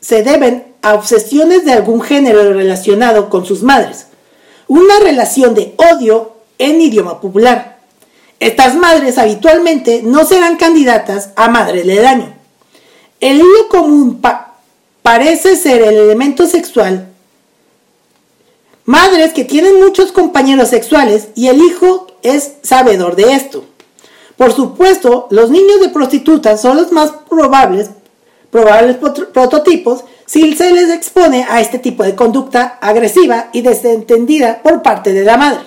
se 0.00 0.22
deben 0.22 0.64
a 0.82 0.94
obsesiones 0.94 1.64
de 1.64 1.72
algún 1.72 2.02
género 2.02 2.52
relacionado 2.52 3.30
con 3.30 3.46
sus 3.46 3.62
madres, 3.62 4.08
una 4.66 4.98
relación 5.00 5.54
de 5.54 5.74
odio 5.76 6.32
en 6.58 6.80
idioma 6.80 7.20
popular. 7.20 7.78
Estas 8.40 8.74
madres 8.74 9.18
habitualmente 9.18 10.02
no 10.04 10.24
serán 10.24 10.56
candidatas 10.56 11.30
a 11.36 11.48
madres 11.48 11.86
de 11.86 11.96
daño. 11.96 12.37
El 13.20 13.38
hilo 13.38 13.68
común 13.68 14.22
parece 15.02 15.56
ser 15.56 15.82
el 15.82 15.96
elemento 15.96 16.46
sexual. 16.46 17.08
Madres 18.84 19.32
que 19.32 19.44
tienen 19.44 19.80
muchos 19.80 20.12
compañeros 20.12 20.68
sexuales 20.68 21.28
y 21.34 21.48
el 21.48 21.60
hijo 21.60 22.06
es 22.22 22.52
sabedor 22.62 23.16
de 23.16 23.32
esto. 23.32 23.64
Por 24.36 24.52
supuesto, 24.52 25.26
los 25.30 25.50
niños 25.50 25.80
de 25.80 25.88
prostitutas 25.88 26.62
son 26.62 26.76
los 26.76 26.92
más 26.92 27.10
probables, 27.28 27.90
probables 28.50 28.96
prototipos 28.96 30.04
si 30.26 30.54
se 30.54 30.72
les 30.72 30.90
expone 30.90 31.44
a 31.48 31.60
este 31.60 31.80
tipo 31.80 32.04
de 32.04 32.14
conducta 32.14 32.78
agresiva 32.80 33.48
y 33.52 33.62
desentendida 33.62 34.62
por 34.62 34.82
parte 34.82 35.12
de 35.12 35.24
la 35.24 35.36
madre. 35.36 35.64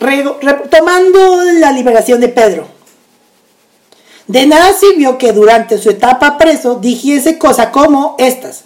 retomando 0.00 1.42
la 1.54 1.72
liberación 1.72 2.20
de 2.20 2.28
Pedro. 2.28 2.75
De 4.26 4.46
nada 4.46 4.72
sirvió 4.72 5.18
que 5.18 5.32
durante 5.32 5.78
su 5.78 5.90
etapa 5.90 6.36
preso 6.36 6.76
dijese 6.76 7.38
cosas 7.38 7.68
como 7.68 8.16
estas. 8.18 8.64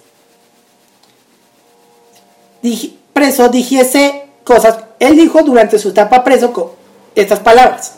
preso 3.13 3.49
dijese 3.49 4.29
cosas 4.45 4.79
él 5.01 5.17
dijo 5.17 5.43
durante 5.43 5.79
su 5.79 5.89
etapa 5.89 6.23
preso 6.23 6.77
estas 7.15 7.41
palabras. 7.41 7.95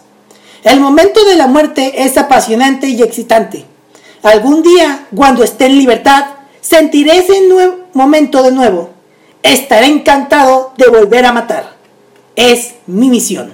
El 0.62 0.80
momento 0.80 1.24
de 1.24 1.34
la 1.34 1.48
muerte 1.48 2.04
es 2.04 2.16
apasionante 2.16 2.88
y 2.88 3.02
excitante. 3.02 3.66
Algún 4.22 4.62
día, 4.62 5.08
cuando 5.14 5.42
esté 5.42 5.66
en 5.66 5.78
libertad, 5.78 6.26
sentiré 6.60 7.18
ese 7.18 7.42
momento 7.92 8.44
de 8.44 8.52
nuevo. 8.52 8.90
Estaré 9.42 9.86
encantado 9.86 10.72
de 10.76 10.88
volver 10.88 11.26
a 11.26 11.32
matar. 11.32 11.72
es 12.36 12.74
mi 12.86 13.10
misión. 13.10 13.52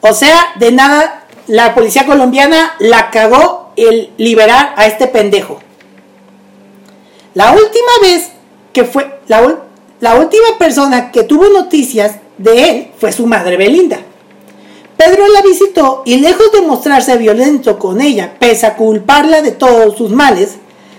O 0.00 0.14
sea, 0.14 0.52
de 0.58 0.72
nada 0.72 1.17
la 1.48 1.74
policía 1.74 2.06
colombiana 2.06 2.74
la 2.78 3.10
cagó 3.10 3.72
el 3.76 4.10
liberar 4.18 4.74
a 4.76 4.86
este 4.86 5.06
pendejo. 5.06 5.58
La 7.34 7.52
última 7.52 7.92
vez 8.02 8.30
que 8.72 8.84
fue, 8.84 9.20
la, 9.28 10.14
última 10.14 10.58
persona 10.58 11.10
que 11.10 11.24
tuvo 11.24 11.48
noticias 11.48 12.16
de 12.36 12.68
él 12.68 12.90
fue 12.98 13.12
su 13.12 13.26
madre 13.26 13.56
Belinda. 13.56 13.98
Pedro 14.96 15.28
la 15.28 15.42
visitó 15.42 16.02
y 16.04 16.16
lejos 16.18 16.52
de 16.52 16.62
mostrarse 16.62 17.16
violento 17.16 17.78
con 17.78 18.00
ella, 18.00 18.34
pese 18.38 18.66
a 18.66 18.76
culparla 18.76 19.42
de 19.42 19.52
todos 19.52 19.96
sus 19.96 20.10
males, 20.10 20.56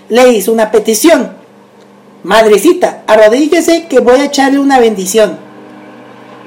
le 0.08 0.32
hizo 0.32 0.52
una 0.52 0.70
petición. 0.70 1.36
Madrecita, 2.22 3.02
arrodíllese 3.06 3.86
que 3.86 4.00
voy 4.00 4.20
a 4.20 4.24
echarle 4.24 4.58
una 4.58 4.80
bendición. 4.80 5.49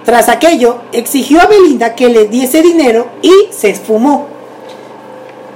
Tras 0.06 0.28
aquello, 0.30 0.80
exigió 0.92 1.42
a 1.42 1.46
Belinda 1.46 1.96
que 1.96 2.10
le 2.10 2.28
diese 2.28 2.62
dinero 2.62 3.08
y 3.22 3.32
se 3.52 3.70
esfumó. 3.70 4.28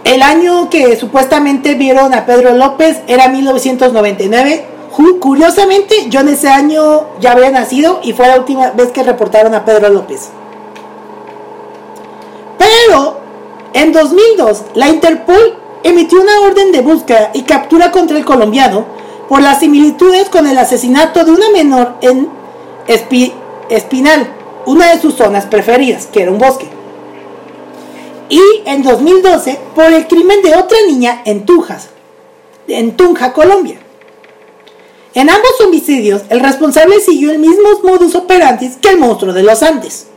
El 0.04 0.22
año 0.22 0.70
que 0.70 0.96
supuestamente 0.96 1.76
vieron 1.76 2.14
a 2.14 2.26
Pedro 2.26 2.54
López 2.54 3.02
era 3.08 3.28
1999. 3.28 4.66
Curiosamente, 5.20 6.08
yo 6.10 6.22
en 6.22 6.30
ese 6.30 6.48
año 6.48 7.08
ya 7.20 7.34
había 7.34 7.52
nacido 7.52 8.00
y 8.04 8.14
fue 8.14 8.28
la 8.28 8.38
última 8.38 8.72
vez 8.72 8.92
que 8.92 9.04
reportaron 9.04 9.54
a 9.54 9.66
Pedro 9.66 9.90
López. 9.90 10.30
Pero, 12.58 13.20
en 13.74 13.92
2002, 13.92 14.64
la 14.76 14.88
Interpol 14.88 15.58
emitió 15.84 16.22
una 16.22 16.40
orden 16.42 16.72
de 16.72 16.82
búsqueda 16.82 17.32
y 17.34 17.42
captura 17.42 17.92
contra 17.92 18.18
el 18.18 18.26
colombiano 18.26 18.86
por 19.28 19.42
las 19.42 19.60
similitudes 19.60 20.30
con 20.30 20.48
el 20.48 20.58
asesinato 20.58 21.26
de 21.26 21.32
una 21.32 21.50
menor 21.50 21.96
en 22.02 22.30
Espinal, 22.88 24.37
una 24.68 24.94
de 24.94 25.02
sus 25.02 25.16
zonas 25.16 25.46
preferidas, 25.46 26.08
que 26.08 26.22
era 26.22 26.32
un 26.32 26.38
bosque. 26.38 26.68
Y 28.30 28.42
en 28.66 28.84
2012 28.84 29.58
por 29.74 29.86
el 29.86 30.08
crimen 30.08 30.42
de 30.42 30.56
otra 30.56 30.78
niña 30.88 31.22
en 31.26 31.46
Tunjas, 31.46 31.90
en 32.68 32.96
Tunja, 32.98 33.32
Colombia. 33.32 33.80
En 35.14 35.30
ambos 35.30 35.62
homicidios, 35.66 36.24
el 36.30 36.42
responsable 36.42 37.00
siguió 37.00 37.32
el 37.32 37.40
mismo 37.40 37.70
modus 37.82 38.14
operandi 38.14 38.70
que 38.82 38.90
el 38.90 39.00
monstruo 39.00 39.34
de 39.34 39.44
los 39.44 39.64
Andes. 39.64 40.08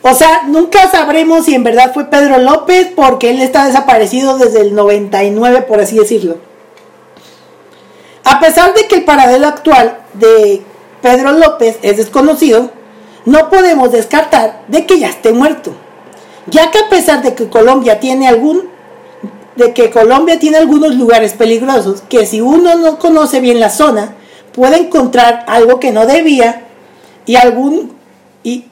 O 0.00 0.14
sea, 0.14 0.44
nunca 0.48 0.90
sabremos 0.90 1.44
si 1.44 1.54
en 1.54 1.62
verdad 1.62 1.92
fue 1.92 2.06
Pedro 2.06 2.38
López 2.38 2.88
porque 2.96 3.30
él 3.30 3.40
está 3.40 3.66
desaparecido 3.66 4.38
desde 4.38 4.62
el 4.62 4.74
99, 4.74 5.62
por 5.62 5.80
así 5.80 5.96
decirlo. 5.96 6.38
A 8.24 8.40
pesar 8.40 8.72
de 8.72 8.88
que 8.88 8.96
el 8.96 9.04
paradero 9.04 9.46
actual 9.46 9.98
de 10.14 10.62
Pedro 11.02 11.32
López 11.32 11.78
es 11.82 11.96
desconocido, 11.96 12.70
no 13.26 13.50
podemos 13.50 13.92
descartar 13.92 14.64
de 14.68 14.86
que 14.86 14.98
ya 14.98 15.08
esté 15.08 15.32
muerto, 15.32 15.74
ya 16.46 16.70
que 16.70 16.78
a 16.78 16.88
pesar 16.88 17.22
de 17.22 17.34
que 17.34 17.48
Colombia 17.48 18.00
tiene 18.00 18.28
algún 18.28 18.70
de 19.56 19.74
que 19.74 19.90
Colombia 19.90 20.38
tiene 20.38 20.56
algunos 20.56 20.94
lugares 20.94 21.34
peligrosos 21.34 22.02
que 22.08 22.24
si 22.24 22.40
uno 22.40 22.74
no 22.76 22.98
conoce 22.98 23.38
bien 23.40 23.60
la 23.60 23.68
zona 23.68 24.14
puede 24.54 24.78
encontrar 24.78 25.44
algo 25.46 25.78
que 25.78 25.92
no 25.92 26.06
debía 26.06 26.62
y 27.26 27.36
algún 27.36 27.92
y 28.42 28.64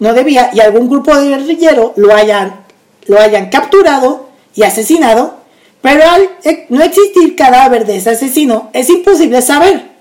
no 0.00 0.12
debía 0.12 0.50
y 0.52 0.58
algún 0.58 0.90
grupo 0.90 1.14
de 1.16 1.28
guerrilleros 1.28 1.92
lo 1.94 2.12
hayan 2.12 2.64
lo 3.06 3.20
hayan 3.20 3.48
capturado 3.48 4.26
y 4.56 4.64
asesinado 4.64 5.44
pero 5.84 6.02
al 6.08 6.30
no 6.70 6.82
existir 6.82 7.36
cadáver 7.36 7.84
de 7.84 7.98
ese 7.98 8.08
asesino, 8.08 8.70
es 8.72 8.88
imposible 8.88 9.42
saber. 9.42 9.93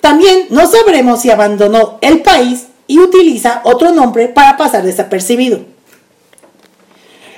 También 0.00 0.46
no 0.50 0.66
sabremos 0.66 1.20
si 1.20 1.30
abandonó 1.30 1.98
el 2.00 2.22
país 2.22 2.66
y 2.86 2.98
utiliza 2.98 3.60
otro 3.64 3.92
nombre 3.92 4.28
para 4.28 4.56
pasar 4.56 4.82
desapercibido. 4.82 5.60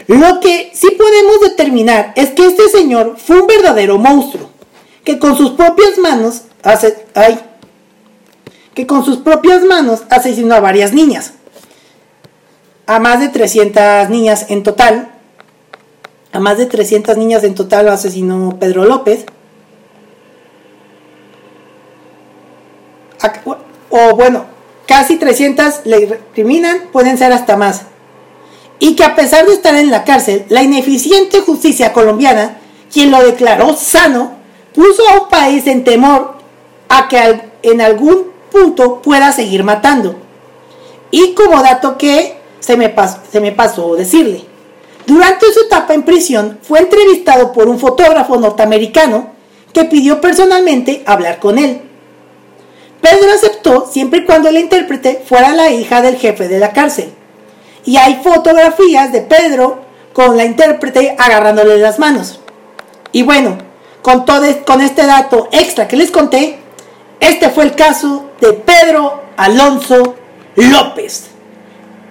Lo 0.07 0.41
que 0.41 0.71
sí 0.75 0.89
podemos 0.99 1.41
determinar 1.41 2.13
es 2.17 2.31
que 2.31 2.47
este 2.47 2.69
señor 2.69 3.17
fue 3.17 3.41
un 3.41 3.47
verdadero 3.47 3.99
monstruo, 3.99 4.51
que 5.05 5.19
con 5.19 5.37
sus 5.37 5.51
propias 5.51 5.99
manos 5.99 6.43
hace, 6.63 7.07
ay, 7.15 7.39
que 8.75 8.87
con 8.87 9.05
sus 9.05 9.19
propias 9.19 9.63
manos 9.63 10.03
asesinó 10.11 10.55
a 10.55 10.61
varias 10.61 10.93
niñas, 10.93 11.35
a 12.87 12.99
más 12.99 13.21
de 13.21 13.29
300 13.29 14.11
niñas 14.11 14.47
en 14.49 14.63
total, 14.63 15.11
a 16.33 16.39
más 16.39 16.59
de 16.59 16.67
300 16.67 17.17
niñas 17.17 17.43
en 17.45 17.55
total 17.55 17.89
asesinó 17.89 18.57
Pedro 18.61 18.85
López. 18.85 19.27
O 23.91 24.15
bueno, 24.17 24.45
casi 24.87 25.17
300 25.17 25.81
le 25.85 26.07
recriminan, 26.07 26.89
pueden 26.93 27.19
ser 27.19 27.33
hasta 27.33 27.57
más. 27.57 27.83
Y 28.79 28.97
que 28.97 29.05
a 29.05 29.15
pesar 29.15 29.47
de 29.47 29.53
estar 29.53 29.75
en 29.75 29.91
la 29.91 30.05
cárcel, 30.05 30.47
la 30.49 30.63
ineficiente 30.63 31.41
justicia 31.41 31.93
colombiana, 31.93 32.59
quien 32.93 33.11
lo 33.11 33.23
declaró 33.23 33.77
sano, 33.77 34.33
puso 34.75 35.07
a 35.09 35.23
un 35.23 35.29
país 35.29 35.67
en 35.67 35.85
temor 35.85 36.39
a 36.89 37.09
que 37.09 37.43
en 37.63 37.81
algún 37.81 38.31
punto 38.51 39.03
pueda 39.03 39.33
seguir 39.33 39.65
matando. 39.65 40.17
Y 41.11 41.35
como 41.35 41.63
dato 41.63 41.99
que 41.99 42.39
se 42.61 42.77
me, 42.77 42.89
pasó, 42.89 43.19
se 43.31 43.41
me 43.41 43.53
pasó 43.53 43.97
decirle, 43.97 44.45
durante 45.07 45.53
su 45.53 45.61
etapa 45.61 45.95
en 45.95 46.05
prisión 46.05 46.59
fue 46.63 46.79
entrevistado 46.79 47.53
por 47.53 47.69
un 47.69 47.79
fotógrafo 47.79 48.37
norteamericano 48.37 49.31
que 49.73 49.85
pidió 49.85 50.21
personalmente 50.21 51.03
hablar 51.07 51.39
con 51.39 51.59
él. 51.59 51.83
Pedro 53.01 53.33
aceptó 53.33 53.89
siempre 53.91 54.21
y 54.21 54.25
cuando 54.25 54.51
la 54.51 54.61
intérprete 54.61 55.23
fuera 55.27 55.55
la 55.55 55.71
hija 55.71 56.03
del 56.03 56.17
jefe 56.17 56.49
de 56.49 56.59
la 56.59 56.73
cárcel. 56.73 57.13
Y 57.85 57.97
hay 57.97 58.21
fotografías 58.23 59.13
de 59.13 59.23
Pedro 59.23 59.81
con 60.13 60.37
la 60.37 60.45
intérprete 60.45 61.17
agarrándole 61.19 61.79
las 61.79 61.99
manos. 61.99 62.41
Y 63.13 63.23
bueno, 63.23 63.59
con, 64.03 64.25
todo, 64.25 64.45
con 64.67 64.81
este 64.81 65.07
dato 65.07 65.49
extra 65.53 65.89
que 65.89 65.97
les 65.97 66.11
conté, 66.11 66.59
este 67.21 67.51
fue 67.51 67.65
el 67.65 67.75
caso 67.75 68.31
de 68.41 68.53
Pedro 68.53 69.23
Alonso 69.37 70.17
López, 70.57 71.29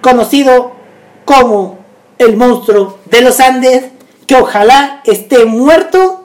conocido 0.00 0.72
como 1.24 1.78
el 2.18 2.36
monstruo 2.36 2.98
de 3.06 3.22
los 3.22 3.40
Andes, 3.40 3.84
que 4.26 4.36
ojalá 4.36 5.02
esté 5.04 5.44
muerto 5.44 6.24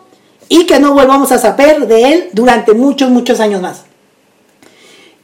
y 0.49 0.65
que 0.65 0.79
no 0.79 0.93
volvamos 0.93 1.31
a 1.31 1.39
saber 1.39 1.87
de 1.87 2.13
él 2.13 2.29
durante 2.33 2.73
muchos, 2.73 3.09
muchos 3.09 3.39
años 3.39 3.61
más. 3.61 3.83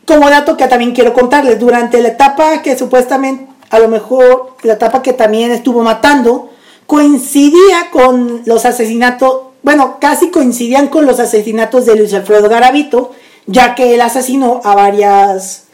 Como 0.05 0.29
dato 0.29 0.57
que 0.57 0.67
también 0.67 0.93
quiero 0.93 1.13
contarles, 1.13 1.59
durante 1.59 2.01
la 2.01 2.09
etapa 2.09 2.61
que 2.61 2.77
supuestamente, 2.77 3.47
a 3.69 3.79
lo 3.79 3.87
mejor 3.87 4.55
la 4.63 4.73
etapa 4.73 5.01
que 5.01 5.13
también 5.13 5.51
estuvo 5.51 5.83
matando, 5.83 6.49
coincidía 6.87 7.89
con 7.91 8.41
los 8.45 8.65
asesinatos, 8.65 9.43
bueno, 9.63 9.97
casi 9.99 10.29
coincidían 10.29 10.87
con 10.87 11.05
los 11.05 11.19
asesinatos 11.19 11.85
de 11.85 11.95
Luis 11.95 12.13
Alfredo 12.13 12.49
Garavito, 12.49 13.11
ya 13.45 13.75
que 13.75 13.93
él 13.93 14.01
asesinó 14.01 14.61
a 14.63 14.75
varias, 14.75 15.65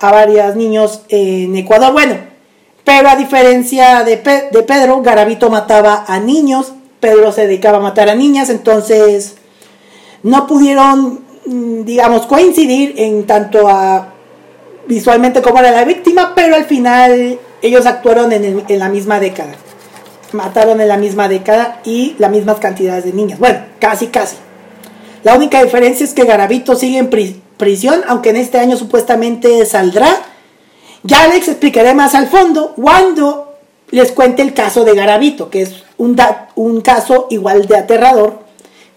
a 0.00 0.12
varias 0.12 0.56
niños 0.56 1.02
en 1.08 1.56
Ecuador. 1.56 1.92
Bueno, 1.92 2.16
pero 2.86 3.08
a 3.08 3.16
diferencia 3.16 4.04
de, 4.04 4.16
Pedro, 4.16 5.02
Garavito 5.02 5.50
mataba 5.50 6.04
a 6.06 6.20
niños, 6.20 6.72
Pedro 7.00 7.32
se 7.32 7.48
dedicaba 7.48 7.78
a 7.78 7.80
matar 7.80 8.08
a 8.08 8.14
niñas, 8.14 8.48
entonces 8.48 9.34
no 10.22 10.46
pudieron, 10.46 11.25
digamos, 11.46 12.26
coincidir 12.26 12.94
en 12.98 13.26
tanto 13.26 13.68
a 13.68 14.12
visualmente 14.86 15.42
como 15.42 15.58
era 15.58 15.70
la 15.70 15.84
víctima, 15.84 16.32
pero 16.34 16.56
al 16.56 16.64
final 16.64 17.38
ellos 17.62 17.86
actuaron 17.86 18.32
en, 18.32 18.64
la 18.68 18.88
misma 18.88 19.20
década. 19.20 19.54
Mataron 20.32 20.80
en 20.80 20.88
la 20.88 20.96
misma 20.96 21.28
década 21.28 21.80
y 21.84 22.14
las 22.18 22.30
mismas 22.30 22.58
cantidades 22.58 23.04
de 23.04 23.12
niñas. 23.12 23.38
Bueno, 23.38 23.60
casi, 23.80 24.08
casi. 24.08 24.36
La 25.22 25.34
única 25.34 25.62
diferencia 25.62 26.04
es 26.04 26.14
que 26.14 26.24
Garavito 26.24 26.76
sigue 26.76 26.98
en 26.98 27.10
prisión, 27.56 28.02
aunque 28.06 28.30
en 28.30 28.36
este 28.36 28.58
año 28.58 28.76
supuestamente 28.76 29.64
saldrá 29.66 30.08
ya 31.06 31.28
les 31.28 31.46
explicaré 31.46 31.94
más 31.94 32.14
al 32.14 32.26
fondo 32.26 32.74
cuando 32.74 33.54
les 33.90 34.10
cuente 34.10 34.42
el 34.42 34.54
caso 34.54 34.84
de 34.84 34.94
Garavito, 34.94 35.50
que 35.50 35.62
es 35.62 35.84
un, 35.98 36.20
un 36.56 36.80
caso 36.80 37.28
igual 37.30 37.66
de 37.66 37.76
aterrador 37.76 38.40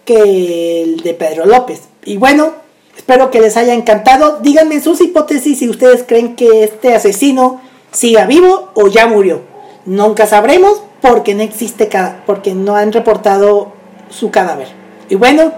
que 0.04 0.82
el 0.82 1.00
de 1.00 1.14
Pedro 1.14 1.46
López. 1.46 1.82
Y 2.04 2.16
bueno, 2.16 2.52
espero 2.96 3.30
que 3.30 3.40
les 3.40 3.56
haya 3.56 3.74
encantado. 3.74 4.40
Díganme 4.40 4.80
sus 4.80 5.00
hipótesis 5.00 5.58
si 5.58 5.68
ustedes 5.68 6.04
creen 6.06 6.36
que 6.36 6.64
este 6.64 6.94
asesino 6.94 7.60
siga 7.92 8.26
vivo 8.26 8.70
o 8.74 8.88
ya 8.88 9.06
murió. 9.06 9.42
Nunca 9.86 10.26
sabremos 10.26 10.82
porque 11.00 11.34
no 11.34 11.42
existe 11.42 11.88
porque 12.26 12.54
no 12.54 12.76
han 12.76 12.92
reportado 12.92 13.72
su 14.10 14.30
cadáver. 14.30 14.68
Y 15.08 15.14
bueno, 15.14 15.52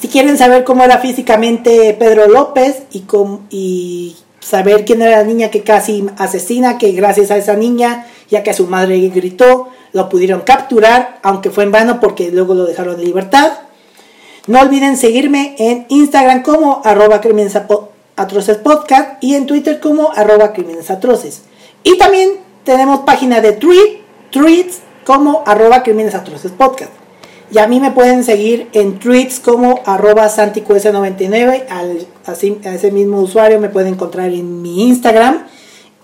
si 0.00 0.08
quieren 0.08 0.38
saber 0.38 0.64
cómo 0.64 0.84
era 0.84 0.98
físicamente 0.98 1.94
Pedro 1.98 2.28
López 2.28 2.82
y, 2.92 3.00
cómo, 3.00 3.42
y 3.50 4.16
saber 4.40 4.84
quién 4.84 5.02
era 5.02 5.18
la 5.18 5.24
niña 5.24 5.50
que 5.50 5.62
casi 5.62 6.06
asesina, 6.18 6.78
que 6.78 6.92
gracias 6.92 7.30
a 7.30 7.36
esa 7.36 7.54
niña, 7.54 8.06
ya 8.30 8.42
que 8.42 8.54
su 8.54 8.66
madre 8.66 8.98
gritó, 9.08 9.68
lo 9.92 10.08
pudieron 10.08 10.42
capturar, 10.42 11.18
aunque 11.22 11.50
fue 11.50 11.64
en 11.64 11.72
vano 11.72 12.00
porque 12.00 12.30
luego 12.30 12.54
lo 12.54 12.64
dejaron 12.64 12.96
de 12.96 13.04
libertad. 13.04 13.52
No 14.46 14.60
olviden 14.60 14.96
seguirme 14.96 15.56
en 15.58 15.86
Instagram 15.88 16.42
como 16.42 16.80
arroba 16.84 17.20
Atroces 18.16 18.56
Podcast 18.58 19.22
y 19.22 19.34
en 19.34 19.46
Twitter 19.46 19.80
como 19.80 20.12
arroba 20.12 20.52
crímenes 20.52 20.90
atroces. 20.90 21.42
Y 21.82 21.98
también 21.98 22.30
tenemos 22.64 23.00
página 23.00 23.40
de 23.40 23.52
tweet, 23.52 24.02
tweets 24.30 24.78
como 25.04 25.42
arroba 25.46 25.82
crímenes 25.82 26.14
atroces 26.14 26.52
podcast. 26.52 26.92
Y 27.50 27.58
a 27.58 27.66
mí 27.66 27.80
me 27.80 27.90
pueden 27.90 28.22
seguir 28.22 28.68
en 28.72 28.98
tweets 28.98 29.40
como 29.40 29.80
arroba 29.84 30.26
santicues99. 30.28 31.64
Al, 31.68 32.06
así, 32.24 32.58
a 32.64 32.74
ese 32.74 32.90
mismo 32.90 33.20
usuario 33.20 33.60
me 33.60 33.68
pueden 33.68 33.94
encontrar 33.94 34.30
en 34.30 34.62
mi 34.62 34.88
Instagram. 34.88 35.44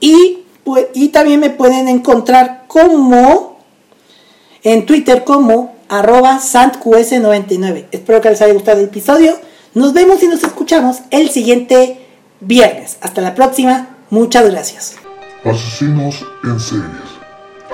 Y, 0.00 0.44
pues, 0.64 0.86
y 0.94 1.08
también 1.08 1.40
me 1.40 1.50
pueden 1.50 1.88
encontrar 1.88 2.64
como 2.66 3.58
en 4.62 4.86
Twitter 4.86 5.24
como 5.24 5.74
arroba 5.92 6.38
santqs99. 6.38 7.84
Espero 7.92 8.22
que 8.22 8.30
les 8.30 8.40
haya 8.40 8.54
gustado 8.54 8.78
el 8.78 8.86
episodio. 8.86 9.38
Nos 9.74 9.92
vemos 9.92 10.22
y 10.22 10.28
nos 10.28 10.42
escuchamos 10.42 11.02
el 11.10 11.28
siguiente 11.28 12.06
viernes. 12.40 12.96
Hasta 13.02 13.20
la 13.20 13.34
próxima. 13.34 13.88
Muchas 14.08 14.50
gracias. 14.50 14.96
Asesinos 15.44 16.24
en 16.44 16.58
series, 16.58 17.10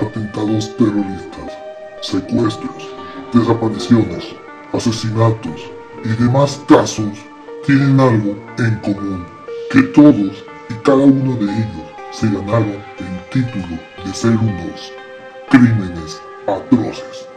atentados 0.01 0.77
terroristas, 0.77 1.53
secuestros, 2.01 2.89
desapariciones, 3.33 4.25
asesinatos 4.73 5.71
y 6.05 6.09
demás 6.21 6.61
casos 6.69 7.19
tienen 7.67 8.01
algo 8.01 8.37
en 8.59 8.75
común, 8.81 9.27
que 9.71 9.83
todos 9.95 10.45
y 10.71 10.75
cada 10.83 11.05
uno 11.05 11.37
de 11.37 11.45
ellos 11.45 11.89
se 12.11 12.27
ganaron 12.27 12.83
el 12.99 13.31
título 13.31 13.79
de 14.05 14.13
ser 14.13 14.33
unos 14.33 14.93
crímenes 15.51 16.21
atroces. 16.49 17.28